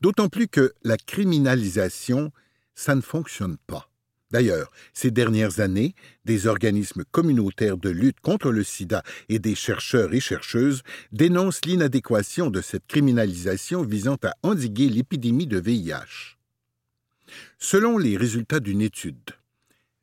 D'autant 0.00 0.28
plus 0.28 0.48
que 0.48 0.72
la 0.84 0.96
criminalisation, 0.96 2.32
ça 2.74 2.94
ne 2.94 3.00
fonctionne 3.00 3.56
pas. 3.66 3.90
D'ailleurs, 4.32 4.72
ces 4.92 5.10
dernières 5.10 5.60
années, 5.60 5.94
des 6.24 6.46
organismes 6.46 7.04
communautaires 7.10 7.76
de 7.76 7.90
lutte 7.90 8.20
contre 8.20 8.50
le 8.50 8.64
sida 8.64 9.02
et 9.28 9.38
des 9.38 9.54
chercheurs 9.54 10.12
et 10.14 10.20
chercheuses 10.20 10.82
dénoncent 11.12 11.64
l'inadéquation 11.64 12.50
de 12.50 12.60
cette 12.60 12.86
criminalisation 12.86 13.82
visant 13.82 14.18
à 14.24 14.34
endiguer 14.42 14.88
l'épidémie 14.88 15.46
de 15.46 15.58
VIH. 15.58 16.36
Selon 17.58 17.98
les 17.98 18.16
résultats 18.16 18.60
d'une 18.60 18.82
étude, 18.82 19.30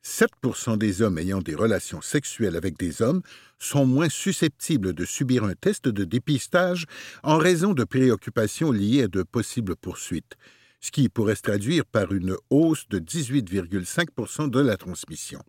7 0.02 0.30
des 0.76 1.00
hommes 1.00 1.18
ayant 1.18 1.40
des 1.40 1.54
relations 1.54 2.02
sexuelles 2.02 2.56
avec 2.56 2.78
des 2.78 3.00
hommes 3.00 3.22
sont 3.58 3.86
moins 3.86 4.10
susceptibles 4.10 4.92
de 4.92 5.04
subir 5.06 5.44
un 5.44 5.54
test 5.54 5.88
de 5.88 6.04
dépistage 6.04 6.84
en 7.22 7.38
raison 7.38 7.72
de 7.72 7.84
préoccupations 7.84 8.70
liées 8.70 9.04
à 9.04 9.08
de 9.08 9.22
possibles 9.22 9.76
poursuites, 9.76 10.36
ce 10.84 10.90
qui 10.90 11.08
pourrait 11.08 11.34
se 11.34 11.40
traduire 11.40 11.86
par 11.86 12.12
une 12.12 12.36
hausse 12.50 12.86
de 12.90 12.98
18,5 12.98 14.50
de 14.50 14.60
la 14.60 14.76
transmission. 14.76 15.40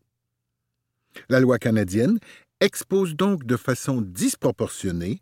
La 1.28 1.42
loi 1.42 1.60
canadienne 1.60 2.20
expose 2.62 3.16
donc 3.16 3.46
de 3.46 3.58
façon 3.58 4.00
disproportionnée 4.00 5.22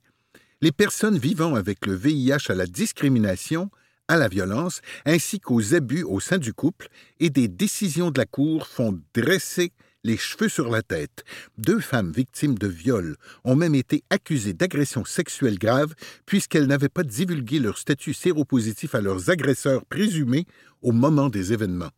les 0.62 0.72
personnes 0.72 1.18
vivant 1.18 1.56
avec 1.56 1.88
le 1.88 1.96
VIH 1.96 2.50
à 2.50 2.54
la 2.54 2.68
discrimination, 2.68 3.72
à 4.08 4.18
la 4.18 4.28
violence, 4.28 4.82
ainsi 5.06 5.40
qu'aux 5.40 5.74
abus 5.74 6.04
au 6.04 6.20
sein 6.20 6.38
du 6.38 6.54
couple, 6.54 6.90
et 7.20 7.32
des 7.32 7.48
décisions 7.48 8.12
de 8.12 8.20
la 8.20 8.28
Cour 8.28 8.68
font 8.68 9.02
dresser 9.16 9.72
les 10.04 10.18
cheveux 10.18 10.50
sur 10.50 10.70
la 10.70 10.82
tête. 10.82 11.24
Deux 11.58 11.80
femmes 11.80 12.12
victimes 12.12 12.58
de 12.58 12.68
viol 12.68 13.18
ont 13.44 13.56
même 13.56 13.76
été 13.76 14.04
accusées 14.10 14.54
d'agressions 14.54 15.06
sexuelles 15.06 15.60
graves 15.60 15.96
puisqu'elles 16.26 16.68
n'avaient 16.68 16.90
pas 16.90 17.04
divulgué 17.04 17.60
leur 17.60 17.78
statut 17.78 18.14
séropositif 18.14 18.96
à 18.96 19.02
leurs 19.02 19.30
agresseurs 19.30 19.86
présumés 19.86 20.46
au 20.82 20.92
moment 20.92 21.30
des 21.30 21.54
événements. 21.54 21.92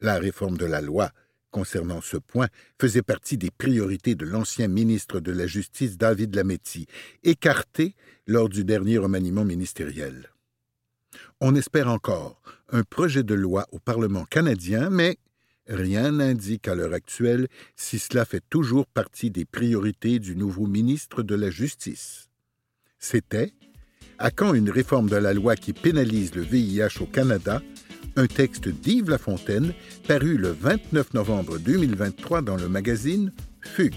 La 0.00 0.18
réforme 0.18 0.58
de 0.58 0.66
la 0.66 0.80
loi 0.80 1.10
concernant 1.54 2.00
ce 2.00 2.16
point 2.16 2.48
faisait 2.80 3.02
partie 3.02 3.38
des 3.38 3.52
priorités 3.52 4.16
de 4.16 4.26
l'ancien 4.26 4.66
ministre 4.66 5.20
de 5.20 5.30
la 5.30 5.46
Justice 5.46 5.96
David 5.96 6.34
Lametti, 6.34 6.86
écarté 7.22 7.94
lors 8.26 8.48
du 8.48 8.64
dernier 8.64 8.98
remaniement 8.98 9.44
ministériel. 9.44 10.30
On 11.40 11.54
espère 11.54 11.88
encore 11.88 12.42
un 12.70 12.82
projet 12.82 13.22
de 13.22 13.34
loi 13.34 13.66
au 13.70 13.78
Parlement 13.78 14.24
canadien, 14.24 14.90
mais 14.90 15.16
Rien 15.66 16.12
n'indique 16.12 16.68
à 16.68 16.74
l'heure 16.74 16.92
actuelle 16.92 17.48
si 17.74 17.98
cela 17.98 18.24
fait 18.24 18.42
toujours 18.50 18.86
partie 18.86 19.30
des 19.30 19.46
priorités 19.46 20.18
du 20.18 20.36
nouveau 20.36 20.66
ministre 20.66 21.22
de 21.22 21.34
la 21.34 21.50
Justice. 21.50 22.28
C'était 22.98 23.52
À 24.18 24.30
quand 24.30 24.52
une 24.52 24.70
réforme 24.70 25.08
de 25.08 25.16
la 25.16 25.32
loi 25.32 25.56
qui 25.56 25.72
pénalise 25.72 26.34
le 26.34 26.42
VIH 26.42 27.00
au 27.00 27.06
Canada? 27.06 27.62
Un 28.16 28.26
texte 28.26 28.68
d'Yves 28.68 29.10
Lafontaine 29.10 29.72
paru 30.06 30.36
le 30.36 30.50
29 30.50 31.14
novembre 31.14 31.58
2023 31.58 32.42
dans 32.42 32.56
le 32.56 32.68
magazine 32.68 33.32
Fugue. 33.62 33.94